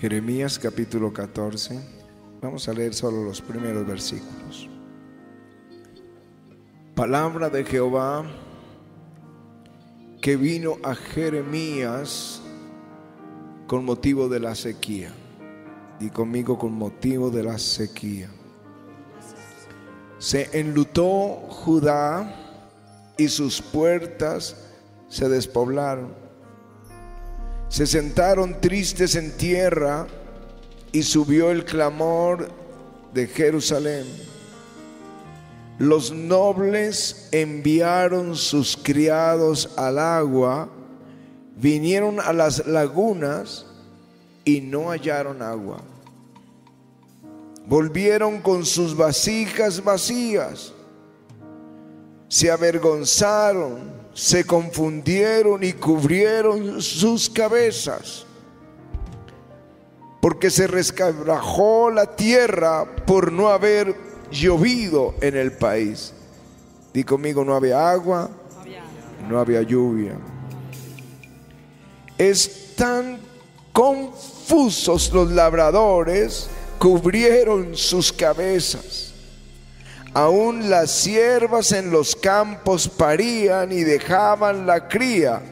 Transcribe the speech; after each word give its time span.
Jeremías 0.00 0.60
capítulo 0.60 1.12
14. 1.12 1.76
Vamos 2.40 2.68
a 2.68 2.72
leer 2.72 2.94
solo 2.94 3.24
los 3.24 3.42
primeros 3.42 3.84
versículos. 3.84 4.68
Palabra 6.94 7.50
de 7.50 7.64
Jehová 7.64 8.24
que 10.20 10.36
vino 10.36 10.76
a 10.84 10.94
Jeremías 10.94 12.40
con 13.66 13.84
motivo 13.84 14.28
de 14.28 14.38
la 14.38 14.54
sequía. 14.54 15.12
Y 15.98 16.10
conmigo 16.10 16.56
con 16.56 16.74
motivo 16.74 17.30
de 17.30 17.42
la 17.42 17.58
sequía. 17.58 18.30
Se 20.18 20.60
enlutó 20.60 21.40
Judá 21.48 22.36
y 23.16 23.26
sus 23.26 23.60
puertas 23.60 24.64
se 25.08 25.28
despoblaron 25.28 26.27
se 27.68 27.86
sentaron 27.86 28.60
tristes 28.60 29.14
en 29.14 29.36
tierra 29.36 30.06
y 30.92 31.02
subió 31.02 31.50
el 31.50 31.64
clamor 31.64 32.48
de 33.12 33.26
Jerusalén. 33.26 34.06
Los 35.78 36.10
nobles 36.10 37.28
enviaron 37.30 38.36
sus 38.36 38.76
criados 38.76 39.70
al 39.76 39.98
agua, 39.98 40.68
vinieron 41.56 42.20
a 42.20 42.32
las 42.32 42.66
lagunas 42.66 43.66
y 44.44 44.60
no 44.60 44.90
hallaron 44.90 45.42
agua. 45.42 45.82
Volvieron 47.66 48.40
con 48.40 48.64
sus 48.64 48.96
vasijas 48.96 49.84
vacías, 49.84 50.72
se 52.28 52.50
avergonzaron 52.50 53.97
se 54.18 54.44
confundieron 54.44 55.62
y 55.62 55.74
cubrieron 55.74 56.82
sus 56.82 57.30
cabezas, 57.30 58.26
porque 60.20 60.50
se 60.50 60.66
rescabrajó 60.66 61.88
la 61.92 62.16
tierra 62.16 62.96
por 63.06 63.30
no 63.30 63.48
haber 63.48 63.94
llovido 64.32 65.14
en 65.20 65.36
el 65.36 65.52
país. 65.52 66.12
Di 66.92 67.04
conmigo, 67.04 67.44
no 67.44 67.54
había 67.54 67.92
agua, 67.92 68.28
no 69.28 69.38
había 69.38 69.62
lluvia. 69.62 70.18
Están 72.18 73.20
confusos 73.72 75.12
los 75.12 75.30
labradores, 75.30 76.50
cubrieron 76.80 77.76
sus 77.76 78.12
cabezas 78.12 79.07
Aún 80.14 80.70
las 80.70 80.90
siervas 80.90 81.72
en 81.72 81.90
los 81.90 82.16
campos 82.16 82.88
parían 82.88 83.72
y 83.72 83.82
dejaban 83.84 84.66
la 84.66 84.88
cría 84.88 85.42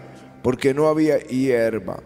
porque 0.42 0.72
no 0.72 0.88
había 0.88 1.18
hierba. 1.18 2.02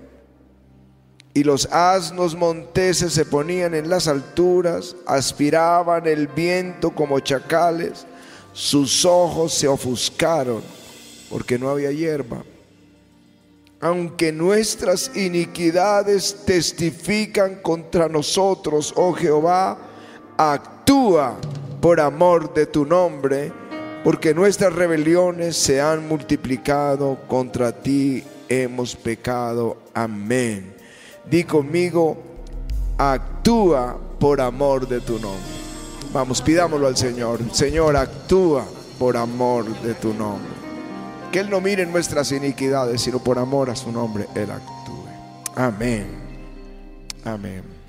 Y 1.32 1.44
los 1.44 1.66
asnos 1.66 2.34
monteses 2.34 3.12
se 3.12 3.24
ponían 3.24 3.74
en 3.74 3.88
las 3.88 4.08
alturas, 4.08 4.96
aspiraban 5.06 6.06
el 6.06 6.26
viento 6.26 6.90
como 6.90 7.20
chacales, 7.20 8.04
sus 8.52 9.04
ojos 9.04 9.54
se 9.54 9.68
ofuscaron 9.68 10.62
porque 11.30 11.58
no 11.58 11.70
había 11.70 11.92
hierba. 11.92 12.42
Aunque 13.80 14.32
nuestras 14.32 15.16
iniquidades 15.16 16.44
testifican 16.44 17.62
contra 17.62 18.08
nosotros, 18.08 18.92
oh 18.96 19.12
Jehová, 19.12 19.78
actúa 20.36 21.38
por 21.80 22.00
amor 22.00 22.52
de 22.54 22.66
tu 22.66 22.84
nombre, 22.84 23.52
porque 24.04 24.34
nuestras 24.34 24.72
rebeliones 24.72 25.56
se 25.56 25.80
han 25.80 26.06
multiplicado, 26.06 27.18
contra 27.26 27.72
ti 27.72 28.24
hemos 28.48 28.96
pecado. 28.96 29.76
Amén. 29.94 30.74
Di 31.28 31.44
conmigo, 31.44 32.18
actúa 32.98 33.96
por 34.18 34.40
amor 34.40 34.86
de 34.88 35.00
tu 35.00 35.14
nombre. 35.18 35.60
Vamos, 36.12 36.42
pidámoslo 36.42 36.86
al 36.86 36.96
Señor. 36.96 37.40
Señor, 37.52 37.96
actúa 37.96 38.64
por 38.98 39.16
amor 39.16 39.64
de 39.82 39.94
tu 39.94 40.12
nombre. 40.12 40.50
Que 41.30 41.40
Él 41.40 41.48
no 41.48 41.60
mire 41.60 41.86
nuestras 41.86 42.32
iniquidades, 42.32 43.00
sino 43.00 43.20
por 43.20 43.38
amor 43.38 43.70
a 43.70 43.76
su 43.76 43.92
nombre, 43.92 44.26
Él 44.34 44.50
actúe. 44.50 45.06
Amén. 45.54 46.06
Amén. 47.24 47.79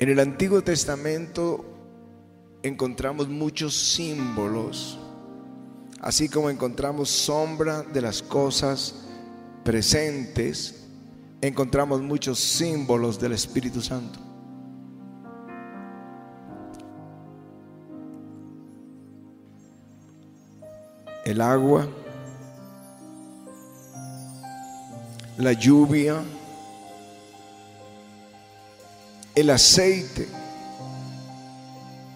En 0.00 0.08
el 0.08 0.18
Antiguo 0.18 0.62
Testamento 0.62 1.62
encontramos 2.62 3.28
muchos 3.28 3.76
símbolos, 3.76 4.98
así 6.00 6.26
como 6.26 6.48
encontramos 6.48 7.10
sombra 7.10 7.82
de 7.82 8.00
las 8.00 8.22
cosas 8.22 8.94
presentes, 9.62 10.86
encontramos 11.42 12.00
muchos 12.00 12.38
símbolos 12.38 13.20
del 13.20 13.32
Espíritu 13.32 13.82
Santo. 13.82 14.18
El 21.26 21.42
agua, 21.42 21.86
la 25.36 25.52
lluvia, 25.52 26.22
el 29.34 29.50
aceite, 29.50 30.26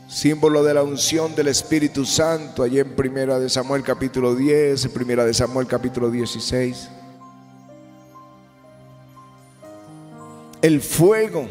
símbolo 0.08 0.62
de 0.62 0.74
la 0.74 0.82
unción 0.82 1.34
del 1.34 1.48
Espíritu 1.48 2.04
Santo, 2.04 2.62
allí 2.62 2.78
en 2.78 2.94
Primera 2.94 3.38
de 3.38 3.48
Samuel 3.48 3.82
capítulo 3.82 4.34
10, 4.34 4.88
Primera 4.88 5.24
de 5.24 5.34
Samuel 5.34 5.66
capítulo 5.66 6.10
16. 6.10 6.88
El 10.62 10.80
fuego 10.80 11.46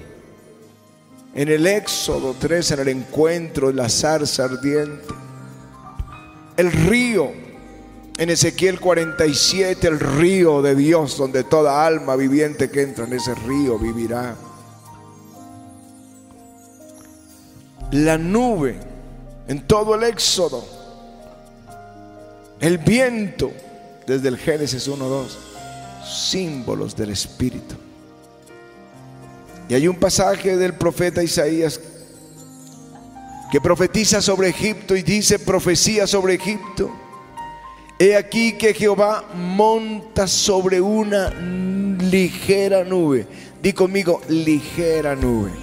en 1.36 1.50
el 1.50 1.66
Éxodo 1.66 2.36
3, 2.40 2.72
en 2.72 2.80
el 2.80 2.88
encuentro 2.90 3.68
de 3.68 3.74
la 3.74 3.90
zarza 3.90 4.46
ardiente. 4.46 5.14
El 6.58 6.72
río 6.72 7.32
en 8.18 8.30
Ezequiel 8.30 8.80
47, 8.80 9.88
el 9.88 10.00
río 10.00 10.62
de 10.62 10.76
Dios, 10.76 11.18
donde 11.18 11.44
toda 11.44 11.86
alma 11.86 12.16
viviente 12.16 12.70
que 12.70 12.84
entra 12.84 13.06
en 13.06 13.14
ese 13.14 13.34
río 13.34 13.80
vivirá. 13.80 14.36
La 17.94 18.18
nube 18.18 18.76
en 19.48 19.68
todo 19.68 19.94
el 19.94 20.04
éxodo, 20.04 20.66
el 22.60 22.80
viento 22.80 23.52
desde 24.08 24.30
el 24.30 24.38
Génesis 24.38 24.90
1-2, 24.90 25.28
símbolos 26.04 26.96
del 26.96 27.12
Espíritu. 27.12 27.76
Y 29.70 29.76
hay 29.76 29.88
un 29.88 29.96
pasaje 29.96 30.58
del 30.58 30.74
profeta 30.74 31.22
Isaías 31.22 31.80
que 33.52 33.62
profetiza 33.62 34.24
sobre 34.24 34.50
Egipto 34.50 34.96
y 34.96 35.04
dice 35.04 35.38
profecía 35.38 36.08
sobre 36.08 36.34
Egipto. 36.34 36.92
He 38.00 38.16
aquí 38.16 38.54
que 38.54 38.74
Jehová 38.74 39.24
monta 39.36 40.28
sobre 40.28 40.82
una 40.82 41.30
ligera 41.30 42.84
nube. 42.84 43.28
Di 43.62 43.72
conmigo, 43.72 44.20
ligera 44.28 45.16
nube 45.16 45.63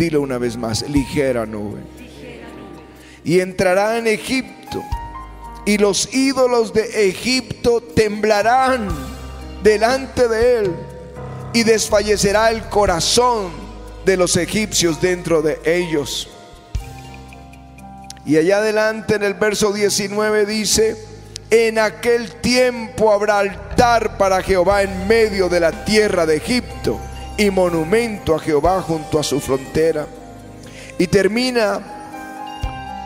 Dilo 0.00 0.22
una 0.22 0.38
vez 0.38 0.56
más, 0.56 0.88
ligera 0.88 1.44
nube. 1.44 1.82
Y 3.22 3.40
entrará 3.40 3.98
en 3.98 4.06
Egipto. 4.06 4.82
Y 5.66 5.76
los 5.76 6.14
ídolos 6.14 6.72
de 6.72 7.10
Egipto 7.10 7.82
temblarán 7.82 8.88
delante 9.62 10.26
de 10.26 10.60
él. 10.60 10.74
Y 11.52 11.64
desfallecerá 11.64 12.50
el 12.50 12.62
corazón 12.70 13.50
de 14.06 14.16
los 14.16 14.38
egipcios 14.38 15.02
dentro 15.02 15.42
de 15.42 15.60
ellos. 15.66 16.30
Y 18.24 18.38
allá 18.38 18.56
adelante 18.56 19.16
en 19.16 19.22
el 19.22 19.34
verso 19.34 19.70
19 19.70 20.46
dice, 20.46 20.96
en 21.50 21.78
aquel 21.78 22.36
tiempo 22.36 23.12
habrá 23.12 23.40
altar 23.40 24.16
para 24.16 24.40
Jehová 24.40 24.82
en 24.82 25.06
medio 25.06 25.50
de 25.50 25.60
la 25.60 25.84
tierra 25.84 26.24
de 26.24 26.36
Egipto 26.36 26.98
y 27.40 27.50
monumento 27.50 28.34
a 28.34 28.38
Jehová 28.38 28.82
junto 28.82 29.18
a 29.18 29.22
su 29.22 29.40
frontera. 29.40 30.06
Y 30.98 31.06
termina, 31.06 31.80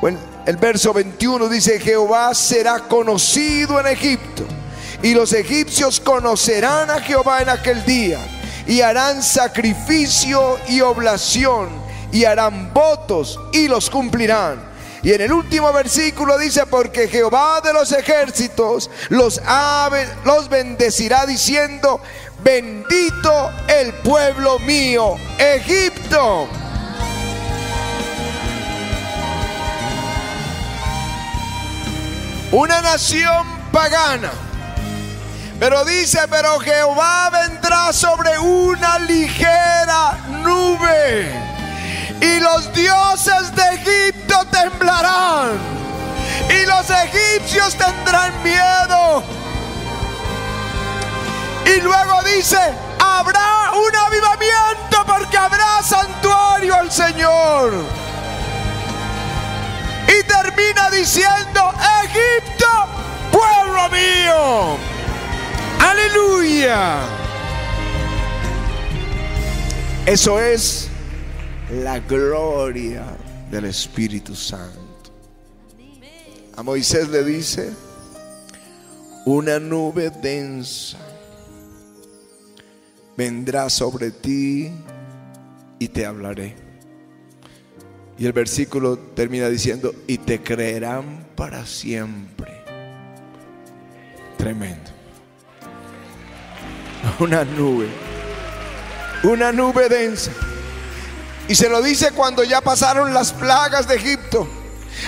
bueno, 0.01 0.19
el 0.45 0.57
verso 0.57 0.93
21 0.93 1.49
dice, 1.49 1.79
Jehová 1.79 2.35
será 2.35 2.81
conocido 2.81 3.79
en 3.79 3.87
Egipto 3.87 4.43
y 5.05 5.15
los 5.15 5.33
egipcios 5.33 6.01
conocerán 6.01 6.91
a 6.91 7.01
Jehová 7.01 7.43
en 7.43 7.49
aquel 7.49 7.85
día 7.85 8.19
y 8.67 8.81
harán 8.81 9.23
sacrificio 9.23 10.59
y 10.69 10.81
oblación 10.81 11.69
y 12.11 12.25
harán 12.25 12.75
votos 12.75 13.39
y 13.53 13.69
los 13.69 13.89
cumplirán. 13.89 14.74
Y 15.05 15.13
en 15.13 15.21
el 15.21 15.33
último 15.35 15.71
versículo 15.71 16.39
dice, 16.39 16.65
porque 16.65 17.09
Jehová 17.09 17.61
de 17.61 17.75
los 17.75 17.93
ejércitos 17.93 18.91
los, 19.11 19.39
bendecirá 20.49 21.27
diciendo, 21.27 22.01
bendito 22.43 23.51
el 23.69 23.93
pueblo 23.97 24.59
mío, 24.61 25.17
Egipto. 25.39 26.49
Una 32.53 32.81
nación 32.83 33.47
pagana 33.73 34.31
Pero 35.59 35.85
dice, 35.85 36.21
pero 36.31 36.61
Jehová 36.61 37.29
vendrá 37.31 37.93
sobre 37.93 38.39
una 38.39 38.99
ligera 39.01 40.19
nube 40.43 41.54
y 42.25 42.41
los 42.41 42.73
dioses 42.73 43.55
de 43.55 43.63
Egipto 43.75 44.47
temblarán 44.51 45.59
y 46.49 46.65
los 46.65 46.89
egipcios 46.89 47.75
tendrán 47.75 48.33
miedo. 48.43 49.23
Y 51.67 51.81
luego 51.83 52.23
dice, 52.23 52.59
habrá 52.99 53.73
un 53.73 53.95
avivamiento 53.95 55.05
porque 55.07 55.37
habrá 55.37 55.83
santuario 55.83 56.75
al 56.75 56.91
Señor. 56.91 57.73
Y 60.09 60.23
termina 60.25 60.91
diciendo, 60.91 61.75
Egipto, 62.05 62.67
pueblo 63.33 63.89
mío. 63.91 64.79
Aleluya. 65.79 67.01
Eso 70.07 70.41
es 70.41 70.89
la 71.83 71.99
gloria 72.01 73.05
del 73.51 73.67
Espíritu 73.67 74.35
Santo. 74.35 74.81
A 76.57 76.63
Moisés 76.63 77.09
le 77.09 77.25
dice, 77.25 77.73
una 79.27 79.59
nube 79.59 80.11
densa 80.11 80.99
vendrá 83.17 83.69
sobre 83.71 84.11
ti 84.11 84.71
y 85.79 85.89
te 85.89 86.07
hablaré. 86.07 86.55
Y 88.17 88.27
el 88.27 88.33
versículo 88.33 88.97
termina 88.97 89.49
diciendo, 89.49 89.93
y 90.07 90.19
te 90.19 90.41
creerán 90.41 91.27
para 91.35 91.67
siempre. 91.67 92.53
Tremendo. 94.37 94.91
Una 97.19 97.45
nube. 97.45 97.89
Una 99.25 99.51
nube 99.51 99.89
densa. 99.89 100.31
Y 101.49 101.55
se 101.55 101.69
lo 101.69 101.83
dice 101.83 102.13
cuando 102.13 102.43
ya 102.43 102.61
pasaron 102.61 103.13
las 103.13 103.33
plagas 103.33 103.87
de 103.87 103.97
Egipto. 103.97 104.49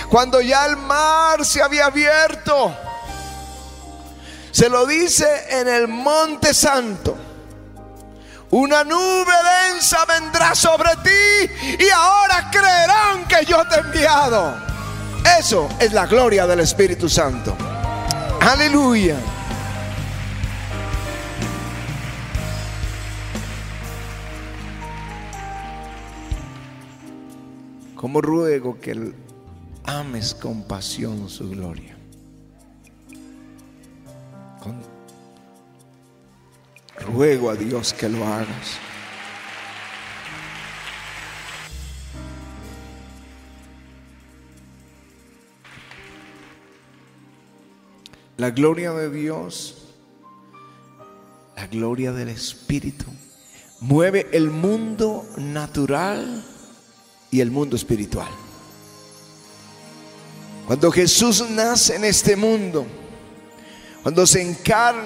Cuando 0.09 0.41
ya 0.41 0.65
el 0.65 0.77
mar 0.77 1.45
se 1.45 1.61
había 1.61 1.85
abierto. 1.85 2.75
Se 4.51 4.69
lo 4.69 4.85
dice 4.85 5.27
en 5.49 5.67
el 5.67 5.87
monte 5.87 6.53
santo. 6.53 7.17
Una 8.49 8.83
nube 8.83 9.33
densa 9.69 10.05
vendrá 10.05 10.55
sobre 10.55 10.89
ti 11.03 11.77
y 11.79 11.89
ahora 11.89 12.49
creerán 12.49 13.27
que 13.27 13.45
yo 13.45 13.67
te 13.67 13.75
he 13.75 13.79
enviado. 13.79 14.55
Eso 15.37 15.67
es 15.79 15.91
la 15.91 16.05
gloria 16.05 16.47
del 16.47 16.61
Espíritu 16.61 17.09
Santo. 17.09 17.57
Aleluya. 18.39 19.17
Como 27.97 28.21
ruego 28.21 28.79
que 28.79 29.11
ames 29.83 30.33
con 30.33 30.63
pasión 30.63 31.27
su 31.29 31.49
gloria. 31.49 31.97
ruego 36.99 37.49
a 37.49 37.55
Dios 37.55 37.93
que 37.93 38.09
lo 38.09 38.25
hagas. 38.25 38.77
La 48.37 48.51
gloria 48.51 48.93
de 48.93 49.09
Dios, 49.09 49.95
la 51.55 51.65
gloria 51.67 52.11
del 52.11 52.29
Espíritu, 52.29 53.05
mueve 53.79 54.27
el 54.31 54.51
mundo 54.51 55.25
natural 55.37 56.43
y 57.37 57.41
el 57.41 57.51
mundo 57.51 57.75
espiritual. 57.75 58.29
Cuando 60.65 60.91
Jesús 60.91 61.47
nace 61.51 61.95
en 61.95 62.03
este 62.03 62.35
mundo, 62.35 62.87
cuando 64.01 64.25
se 64.25 64.41
encarna, 64.41 65.03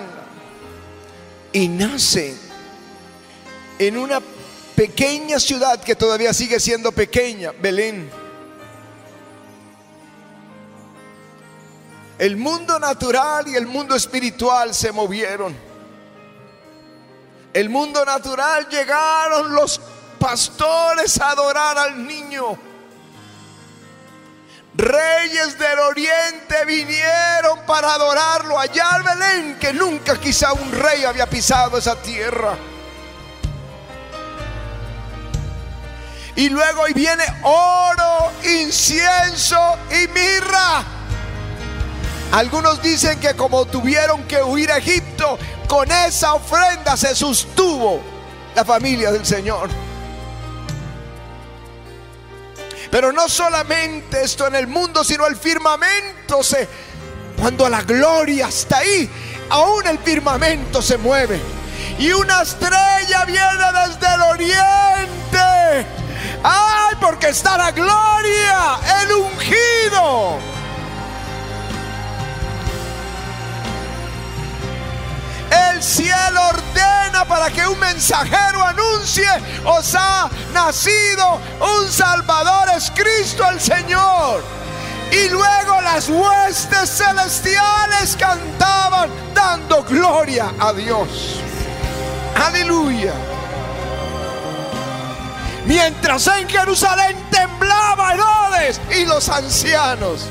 y 1.51 1.67
nace 1.67 2.33
en 3.77 3.97
una 3.97 4.21
pequeña 4.77 5.41
ciudad 5.41 5.83
que 5.83 5.93
todavía 5.93 6.33
sigue 6.33 6.57
siendo 6.61 6.93
pequeña, 6.93 7.51
Belén. 7.51 8.09
El 12.17 12.37
mundo 12.37 12.79
natural 12.79 13.45
y 13.49 13.55
el 13.55 13.67
mundo 13.67 13.93
espiritual 13.93 14.73
se 14.73 14.93
movieron. 14.93 15.53
El 17.53 17.69
mundo 17.69 18.05
natural 18.05 18.69
llegaron 18.69 19.53
los 19.53 19.81
pastores 20.21 21.19
a 21.19 21.31
adorar 21.31 21.79
al 21.79 22.05
niño. 22.05 22.55
Reyes 24.75 25.57
del 25.57 25.79
oriente 25.79 26.63
vinieron 26.67 27.65
para 27.65 27.95
adorarlo 27.95 28.57
allá 28.57 28.89
al 28.91 29.03
Belén, 29.03 29.57
que 29.59 29.73
nunca 29.73 30.17
quizá 30.17 30.53
un 30.53 30.71
rey 30.71 31.03
había 31.03 31.25
pisado 31.25 31.77
esa 31.77 31.95
tierra. 31.95 32.55
Y 36.35 36.49
luego 36.49 36.87
y 36.87 36.93
viene 36.93 37.23
oro, 37.41 38.31
incienso 38.43 39.57
y 39.89 40.07
mirra. 40.07 40.83
Algunos 42.31 42.81
dicen 42.81 43.19
que 43.19 43.35
como 43.35 43.65
tuvieron 43.65 44.23
que 44.25 44.41
huir 44.41 44.71
a 44.71 44.77
Egipto, 44.77 45.37
con 45.67 45.91
esa 45.91 46.35
ofrenda 46.35 46.95
se 46.95 47.15
sostuvo 47.15 47.99
la 48.55 48.63
familia 48.63 49.11
del 49.11 49.25
Señor. 49.25 49.90
Pero 52.91 53.13
no 53.13 53.29
solamente 53.29 54.21
esto 54.21 54.45
en 54.45 54.55
el 54.55 54.67
mundo, 54.67 55.03
sino 55.03 55.25
el 55.25 55.37
firmamento 55.37 56.43
se... 56.43 56.67
Cuando 57.39 57.67
la 57.69 57.81
gloria 57.81 58.49
está 58.49 58.79
ahí, 58.79 59.09
aún 59.49 59.87
el 59.87 59.97
firmamento 59.99 60.81
se 60.81 60.97
mueve. 60.97 61.39
Y 61.97 62.11
una 62.11 62.41
estrella 62.41 63.25
viene 63.25 63.65
desde 63.87 64.13
el 64.13 64.21
oriente. 64.21 65.87
¡Ay! 66.43 66.95
Porque 66.99 67.29
está 67.29 67.57
la 67.57 67.71
gloria, 67.71 68.79
el 69.01 69.13
ungido. 69.13 70.37
El 75.51 75.83
cielo 75.83 76.47
ordena 76.49 77.25
para 77.27 77.49
que 77.51 77.67
un 77.67 77.77
mensajero 77.79 78.65
anuncie, 78.65 79.27
os 79.65 79.93
ha 79.95 80.29
nacido 80.53 81.39
un 81.59 81.91
Salvador, 81.91 82.69
es 82.75 82.89
Cristo 82.91 83.47
el 83.49 83.59
Señor. 83.59 84.43
Y 85.11 85.27
luego 85.27 85.81
las 85.81 86.07
huestes 86.07 86.89
celestiales 86.89 88.15
cantaban 88.17 89.09
dando 89.33 89.83
gloria 89.83 90.53
a 90.57 90.71
Dios. 90.71 91.41
Aleluya. 92.35 93.13
Mientras 95.65 96.27
en 96.27 96.49
Jerusalén 96.49 97.17
temblaba 97.29 98.13
Herodes 98.13 98.79
y 98.97 99.05
los 99.05 99.27
ancianos. 99.27 100.27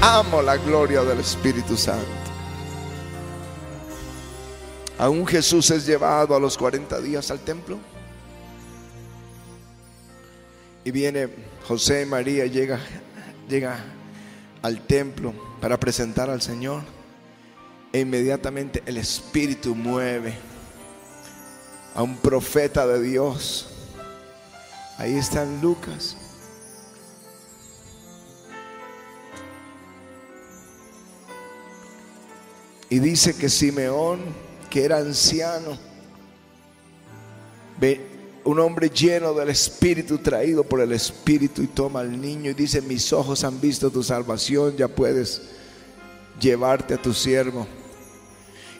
Amo 0.00 0.42
la 0.42 0.56
gloria 0.56 1.02
del 1.02 1.20
Espíritu 1.20 1.76
Santo. 1.76 2.06
Aún 4.98 5.26
Jesús 5.26 5.70
es 5.70 5.86
llevado 5.86 6.34
a 6.34 6.40
los 6.40 6.58
40 6.58 7.00
días 7.00 7.30
al 7.30 7.40
templo. 7.40 7.78
Y 10.84 10.90
viene 10.90 11.28
José 11.66 12.02
y 12.02 12.06
María, 12.06 12.46
llega, 12.46 12.80
llega 13.48 13.78
al 14.62 14.80
templo 14.86 15.32
para 15.60 15.78
presentar 15.78 16.30
al 16.30 16.42
Señor. 16.42 16.82
E 17.92 18.00
inmediatamente 18.00 18.82
el 18.86 18.96
Espíritu 18.96 19.74
mueve 19.74 20.34
a 21.94 22.02
un 22.02 22.16
profeta 22.16 22.86
de 22.86 23.00
Dios. 23.00 23.68
Ahí 24.98 25.16
está 25.16 25.44
Lucas. 25.44 26.27
Y 32.90 32.98
dice 33.00 33.36
que 33.36 33.48
Simeón, 33.48 34.20
que 34.70 34.84
era 34.84 34.98
anciano, 34.98 35.78
un 38.44 38.58
hombre 38.58 38.88
lleno 38.88 39.34
del 39.34 39.50
Espíritu, 39.50 40.18
traído 40.18 40.64
por 40.64 40.80
el 40.80 40.92
Espíritu, 40.92 41.62
y 41.62 41.66
toma 41.66 42.00
al 42.00 42.20
niño 42.20 42.50
y 42.50 42.54
dice, 42.54 42.80
mis 42.80 43.12
ojos 43.12 43.44
han 43.44 43.60
visto 43.60 43.90
tu 43.90 44.02
salvación, 44.02 44.76
ya 44.76 44.88
puedes 44.88 45.42
llevarte 46.40 46.94
a 46.94 47.02
tu 47.02 47.12
siervo. 47.12 47.66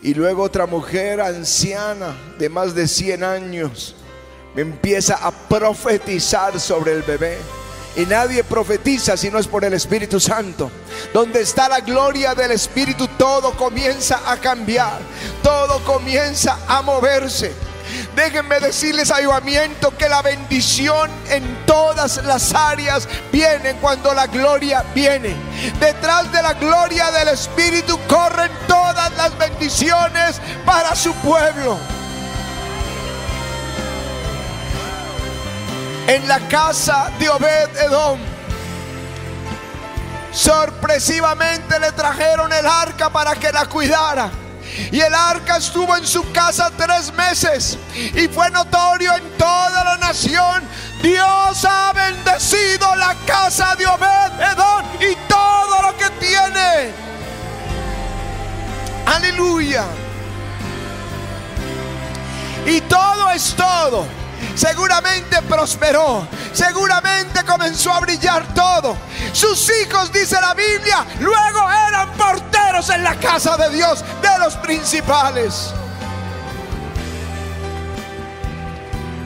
Y 0.02 0.14
luego 0.14 0.42
otra 0.42 0.66
mujer 0.66 1.20
anciana 1.20 2.16
de 2.38 2.48
más 2.48 2.74
de 2.74 2.86
100 2.86 3.24
años 3.24 3.96
me 4.54 4.62
empieza 4.62 5.16
a 5.16 5.30
profetizar 5.30 6.58
sobre 6.58 6.92
el 6.92 7.02
bebé. 7.02 7.36
Y 7.98 8.06
nadie 8.06 8.44
profetiza 8.44 9.16
si 9.16 9.28
no 9.28 9.40
es 9.40 9.48
por 9.48 9.64
el 9.64 9.74
Espíritu 9.74 10.20
Santo. 10.20 10.70
Donde 11.12 11.40
está 11.40 11.68
la 11.68 11.80
gloria 11.80 12.32
del 12.32 12.52
Espíritu, 12.52 13.08
todo 13.18 13.56
comienza 13.56 14.20
a 14.24 14.36
cambiar. 14.36 15.00
Todo 15.42 15.84
comienza 15.84 16.60
a 16.68 16.80
moverse. 16.80 17.52
Déjenme 18.14 18.60
decirles, 18.60 19.10
ayudamiento, 19.10 19.96
que 19.96 20.08
la 20.08 20.22
bendición 20.22 21.10
en 21.28 21.66
todas 21.66 22.24
las 22.24 22.54
áreas 22.54 23.08
viene 23.32 23.74
cuando 23.80 24.14
la 24.14 24.28
gloria 24.28 24.84
viene. 24.94 25.34
Detrás 25.80 26.30
de 26.30 26.40
la 26.40 26.54
gloria 26.54 27.10
del 27.10 27.28
Espíritu 27.28 27.98
corren 28.06 28.52
todas 28.68 29.10
las 29.16 29.36
bendiciones 29.36 30.40
para 30.64 30.94
su 30.94 31.12
pueblo. 31.14 31.76
En 36.08 36.26
la 36.26 36.40
casa 36.48 37.10
de 37.18 37.28
Obed 37.28 37.76
Edom, 37.76 38.18
sorpresivamente 40.32 41.78
le 41.78 41.92
trajeron 41.92 42.50
el 42.50 42.64
arca 42.64 43.10
para 43.10 43.34
que 43.34 43.52
la 43.52 43.66
cuidara. 43.66 44.30
Y 44.90 45.00
el 45.00 45.14
arca 45.14 45.58
estuvo 45.58 45.94
en 45.98 46.06
su 46.06 46.32
casa 46.32 46.70
tres 46.74 47.12
meses. 47.12 47.76
Y 47.94 48.26
fue 48.28 48.50
notorio 48.50 49.14
en 49.16 49.36
toda 49.36 49.84
la 49.84 49.98
nación. 49.98 50.66
Dios 51.02 51.66
ha 51.66 51.92
bendecido 51.92 52.96
la 52.96 53.14
casa 53.26 53.76
de 53.76 53.86
Obed 53.86 54.40
Edom 54.52 54.86
y 55.00 55.14
todo 55.28 55.82
lo 55.82 55.94
que 55.98 56.08
tiene. 56.26 56.90
Aleluya. 59.04 59.84
Y 62.64 62.80
todo 62.80 63.30
es 63.30 63.54
todo 63.54 64.27
seguramente 64.54 65.40
prosperó, 65.42 66.26
seguramente 66.52 67.44
comenzó 67.44 67.92
a 67.92 68.00
brillar 68.00 68.52
todo. 68.54 68.96
Sus 69.32 69.70
hijos, 69.80 70.12
dice 70.12 70.36
la 70.40 70.54
Biblia, 70.54 71.06
luego 71.20 71.70
eran 71.88 72.12
porteros 72.12 72.90
en 72.90 73.02
la 73.02 73.14
casa 73.16 73.56
de 73.56 73.70
Dios, 73.70 74.04
de 74.22 74.38
los 74.38 74.56
principales. 74.56 75.72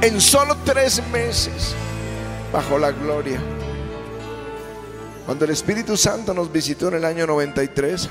En 0.01 0.21
solo 0.21 0.57
tres 0.65 1.03
meses, 1.09 1.75
bajo 2.53 2.79
la 2.79 2.91
gloria, 2.91 3.41
cuando 5.25 5.45
el 5.45 5.53
Espíritu 5.53 5.97
Santo 5.97 6.35
nos 6.35 6.51
visitó 6.51 6.89
en 6.89 6.95
el 6.95 7.05
año 7.05 7.27
93, 7.27 8.11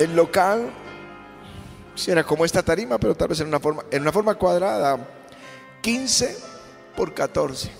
el 0.00 0.16
local, 0.16 0.70
si 1.94 2.10
era 2.10 2.24
como 2.24 2.44
esta 2.44 2.62
tarima, 2.62 2.98
pero 2.98 3.14
tal 3.14 3.28
vez 3.28 3.40
en 3.40 3.48
una 3.48 3.60
forma, 3.60 3.84
en 3.90 4.02
una 4.02 4.12
forma 4.12 4.34
cuadrada, 4.34 4.98
15 5.82 6.36
por 6.96 7.14
14. 7.14 7.70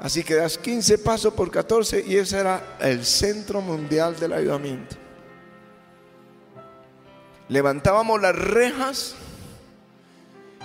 Así 0.00 0.22
que 0.22 0.34
das 0.34 0.56
15 0.56 0.98
pasos 0.98 1.34
por 1.34 1.50
14 1.50 2.04
y 2.06 2.16
ese 2.16 2.38
era 2.38 2.76
el 2.80 3.04
centro 3.04 3.60
mundial 3.60 4.18
del 4.18 4.32
ayudamiento. 4.32 4.96
Levantábamos 7.48 8.20
las 8.20 8.36
rejas, 8.36 9.14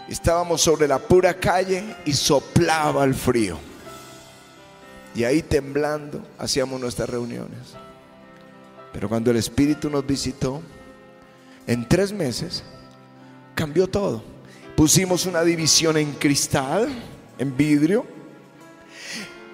estábamos 0.08 0.62
sobre 0.62 0.88
la 0.88 1.00
pura 1.00 1.34
calle 1.34 1.96
y 2.06 2.13
soplaba 2.13 3.03
el 3.06 3.15
frío. 3.15 3.58
Y 5.15 5.24
ahí 5.24 5.42
temblando 5.42 6.22
hacíamos 6.38 6.80
nuestras 6.80 7.10
reuniones. 7.10 7.75
Pero 8.92 9.10
cuando 9.10 9.32
el 9.32 9.38
Espíritu 9.38 9.89
nos 9.89 10.06
visitó, 10.06 10.62
en 11.65 11.88
tres 11.88 12.12
meses 12.12 12.63
cambió 13.56 13.88
todo. 13.88 14.33
Pusimos 14.75 15.27
una 15.27 15.44
división 15.44 15.98
en 15.98 16.13
cristal, 16.13 16.89
en 17.38 17.56
vidrio. 17.56 18.06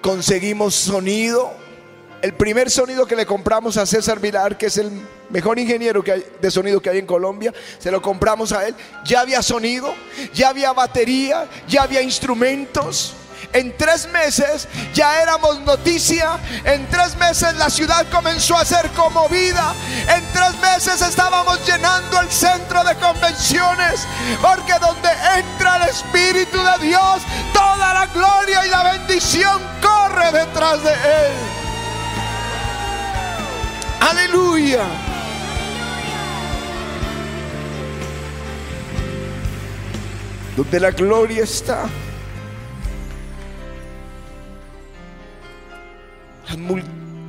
Conseguimos 0.00 0.74
sonido. 0.74 1.52
El 2.22 2.32
primer 2.34 2.70
sonido 2.70 3.06
que 3.06 3.16
le 3.16 3.26
compramos 3.26 3.76
a 3.76 3.84
César 3.84 4.18
Vilar, 4.18 4.56
que 4.56 4.66
es 4.66 4.78
el 4.78 4.90
mejor 5.28 5.58
ingeniero 5.58 6.02
que 6.02 6.12
hay, 6.12 6.24
de 6.40 6.50
sonido 6.50 6.80
que 6.80 6.90
hay 6.90 6.98
en 6.98 7.06
Colombia, 7.06 7.52
se 7.78 7.90
lo 7.90 8.00
compramos 8.00 8.52
a 8.52 8.66
él. 8.66 8.74
Ya 9.04 9.20
había 9.20 9.42
sonido, 9.42 9.94
ya 10.32 10.48
había 10.48 10.72
batería, 10.72 11.48
ya 11.68 11.82
había 11.82 12.00
instrumentos. 12.00 13.14
En 13.52 13.76
tres 13.76 14.08
meses 14.08 14.68
ya 14.94 15.22
éramos 15.22 15.60
noticia. 15.60 16.38
En 16.64 16.86
tres 16.88 17.16
meses 17.16 17.54
la 17.56 17.68
ciudad 17.70 18.06
comenzó 18.10 18.56
a 18.56 18.64
ser 18.64 18.88
conmovida. 18.90 19.74
En 20.08 20.24
tres 20.32 20.56
meses 20.60 21.02
estábamos 21.02 21.64
llenando 21.66 22.20
el 22.20 22.30
centro 22.30 22.84
de 22.84 22.94
convenciones. 22.96 24.06
Porque 24.40 24.72
donde 24.80 25.10
entra 25.36 25.76
el 25.76 25.90
Espíritu 25.90 26.58
de 26.58 26.86
Dios, 26.86 27.22
toda 27.52 27.94
la 27.94 28.06
gloria 28.06 28.66
y 28.66 28.70
la 28.70 28.92
bendición 28.92 29.60
corre 29.82 30.32
detrás 30.32 30.82
de 30.82 30.92
Él. 30.92 31.32
Aleluya. 34.00 34.84
Donde 40.56 40.80
la 40.80 40.90
gloria 40.90 41.44
está. 41.44 41.86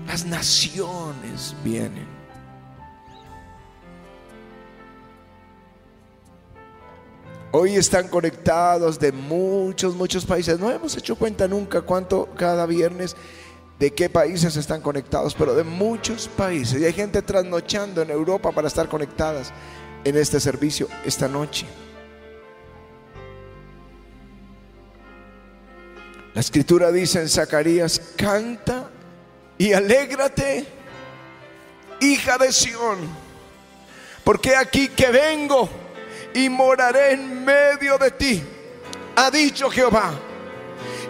Las, 0.08 0.26
naciones 0.26 1.56
vienen. 1.64 2.08
Hoy 7.52 7.76
están 7.76 8.08
conectados 8.08 8.98
de 9.00 9.12
muchos, 9.12 9.96
muchos 9.96 10.26
países. 10.26 10.60
No 10.60 10.72
hemos 10.72 10.98
hecho 10.98 11.16
cuenta 11.16 11.48
nunca 11.48 11.82
cuánto 11.82 12.30
cada 12.36 12.66
viernes 12.66 13.16
de 13.78 13.94
qué 13.94 14.10
países 14.10 14.56
están 14.56 14.82
conectados, 14.82 15.36
pero 15.36 15.54
de 15.54 15.64
muchos 15.64 16.28
países. 16.28 16.82
Y 16.82 16.86
hay 16.86 16.94
gente 16.94 17.22
trasnochando 17.22 18.02
en 18.02 18.10
Europa 18.10 18.52
para 18.52 18.68
estar 18.68 18.90
conectadas 18.90 19.52
en 20.04 20.18
este 20.18 20.40
servicio 20.40 20.88
esta 21.06 21.28
noche. 21.28 21.68
La 26.34 26.42
escritura 26.42 26.92
dice 26.92 27.22
en 27.22 27.30
Zacarías, 27.30 28.00
canta 28.16 28.90
y 29.62 29.74
alégrate, 29.74 30.66
hija 32.00 32.36
de 32.40 32.52
Sión, 32.52 32.98
porque 34.24 34.56
aquí 34.56 34.88
que 34.88 35.10
vengo 35.10 35.70
y 36.34 36.50
moraré 36.50 37.12
en 37.12 37.46
medio 37.46 38.00
de 38.00 38.10
ti, 38.10 38.44
ha 39.16 39.30
dicho 39.30 39.70
Jehová. 39.70 40.14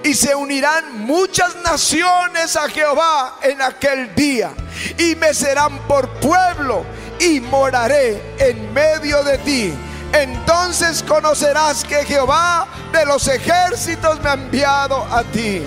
Y 0.03 0.13
se 0.13 0.35
unirán 0.35 1.05
muchas 1.05 1.55
naciones 1.63 2.57
a 2.57 2.67
Jehová 2.67 3.37
en 3.41 3.61
aquel 3.61 4.13
día, 4.15 4.51
y 4.97 5.15
me 5.15 5.33
serán 5.33 5.87
por 5.87 6.09
pueblo, 6.19 6.83
y 7.21 7.39
moraré 7.39 8.35
en 8.37 8.73
medio 8.73 9.23
de 9.23 9.37
ti. 9.37 9.73
Entonces 10.11 11.01
conocerás 11.03 11.85
que 11.85 12.03
Jehová 12.03 12.67
de 12.91 13.05
los 13.05 13.29
ejércitos 13.29 14.21
me 14.21 14.29
ha 14.29 14.33
enviado 14.33 15.05
a 15.05 15.23
ti. 15.23 15.63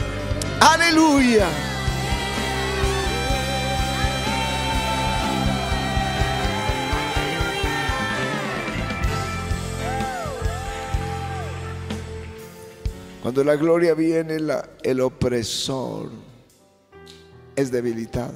Aleluya. 0.60 1.46
Cuando 13.24 13.42
la 13.42 13.56
gloria 13.56 13.94
viene, 13.94 14.36
el 14.82 15.00
opresor 15.00 16.10
es 17.56 17.70
debilitado. 17.70 18.34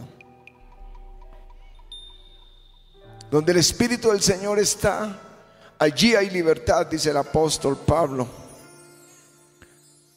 Donde 3.31 3.53
el 3.53 3.59
Espíritu 3.59 4.09
del 4.09 4.23
Señor 4.23 4.59
está, 4.59 5.21
allí 5.79 6.15
hay 6.15 6.31
libertad, 6.31 6.87
dice 6.87 7.11
el 7.11 7.19
apóstol 7.19 7.77
Pablo. 7.77 8.27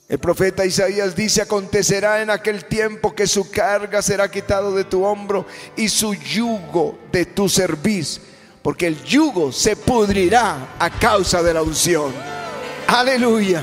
El 0.07 0.19
profeta 0.19 0.65
Isaías 0.65 1.17
dice, 1.17 1.41
acontecerá 1.41 2.21
en 2.21 2.29
aquel 2.29 2.63
tiempo 2.63 3.13
que 3.13 3.27
su 3.27 3.51
carga 3.51 4.01
será 4.01 4.31
quitado 4.31 4.73
de 4.73 4.85
tu 4.85 5.03
hombro 5.03 5.45
y 5.75 5.89
su 5.89 6.13
yugo 6.13 6.97
de 7.11 7.25
tu 7.25 7.49
cerviz, 7.49 8.21
porque 8.61 8.87
el 8.87 9.03
yugo 9.03 9.51
se 9.51 9.75
pudrirá 9.75 10.75
a 10.79 10.89
causa 10.97 11.43
de 11.43 11.55
la 11.55 11.61
unción. 11.61 12.13
Aleluya. 12.87 13.61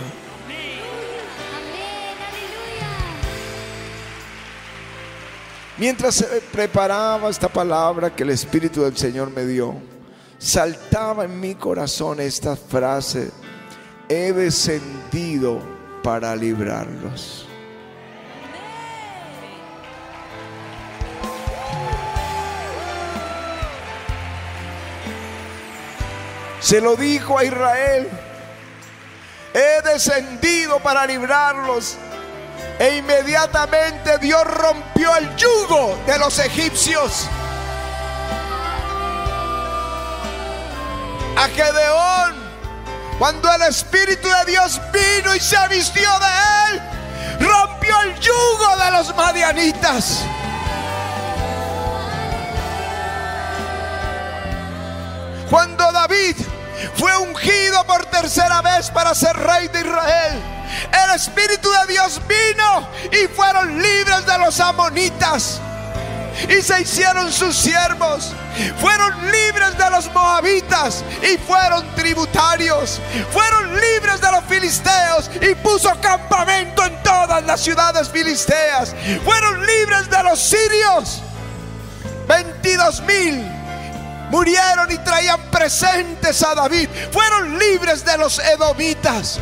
Mientras 5.78 6.16
se 6.16 6.26
preparaba 6.52 7.30
esta 7.30 7.48
palabra 7.48 8.10
que 8.10 8.24
el 8.24 8.30
Espíritu 8.30 8.82
del 8.82 8.96
Señor 8.96 9.30
me 9.30 9.44
dio, 9.46 9.76
saltaba 10.36 11.24
en 11.24 11.38
mi 11.38 11.54
corazón 11.54 12.18
esta 12.18 12.56
frase, 12.56 13.30
he 14.08 14.32
descendido 14.32 15.60
para 16.02 16.34
librarlos. 16.34 17.46
Se 26.58 26.80
lo 26.80 26.96
dijo 26.96 27.38
a 27.38 27.44
Israel, 27.44 28.08
he 29.54 29.88
descendido 29.88 30.80
para 30.80 31.06
librarlos 31.06 31.96
E 32.78 32.96
inmediatamente 32.98 34.18
Dios 34.18 34.44
rompió 34.44 35.16
el 35.16 35.34
yugo 35.36 35.98
de 36.06 36.18
los 36.18 36.38
egipcios. 36.38 37.26
A 41.36 41.48
Gedeón, 41.48 42.36
cuando 43.18 43.52
el 43.52 43.62
Espíritu 43.62 44.28
de 44.28 44.52
Dios 44.52 44.80
vino 44.92 45.34
y 45.34 45.40
se 45.40 45.56
vistió 45.68 46.08
de 46.20 46.72
él, 46.72 46.82
rompió 47.40 48.00
el 48.02 48.14
yugo 48.20 48.76
de 48.84 48.90
los 48.92 49.14
madianitas. 49.16 50.24
Cuando 55.50 55.90
David 55.90 56.36
fue 56.94 57.16
ungido 57.16 57.84
por 57.86 58.06
tercera 58.06 58.62
vez 58.62 58.90
para 58.90 59.14
ser 59.14 59.36
rey 59.36 59.66
de 59.68 59.80
Israel, 59.80 60.57
el 60.92 61.16
Espíritu 61.16 61.68
de 61.70 61.92
Dios 61.92 62.20
vino 62.26 62.88
y 63.12 63.26
fueron 63.28 63.80
libres 63.80 64.26
de 64.26 64.38
los 64.38 64.58
amonitas 64.60 65.60
y 66.48 66.62
se 66.62 66.82
hicieron 66.82 67.32
sus 67.32 67.56
siervos. 67.56 68.32
Fueron 68.80 69.30
libres 69.30 69.76
de 69.76 69.90
los 69.90 70.12
moabitas 70.12 71.04
y 71.22 71.38
fueron 71.38 71.84
tributarios. 71.94 73.00
Fueron 73.32 73.74
libres 73.80 74.20
de 74.20 74.30
los 74.30 74.44
filisteos 74.44 75.30
y 75.40 75.54
puso 75.56 75.90
campamento 76.00 76.84
en 76.84 77.02
todas 77.02 77.44
las 77.44 77.60
ciudades 77.60 78.08
filisteas. 78.08 78.94
Fueron 79.24 79.66
libres 79.66 80.10
de 80.10 80.22
los 80.22 80.38
sirios. 80.40 81.22
22 82.28 83.00
mil 83.02 83.52
murieron 84.30 84.92
y 84.92 84.98
traían 84.98 85.40
presentes 85.50 86.42
a 86.42 86.54
David. 86.54 86.88
Fueron 87.10 87.58
libres 87.58 88.04
de 88.04 88.18
los 88.18 88.38
edomitas 88.38 89.40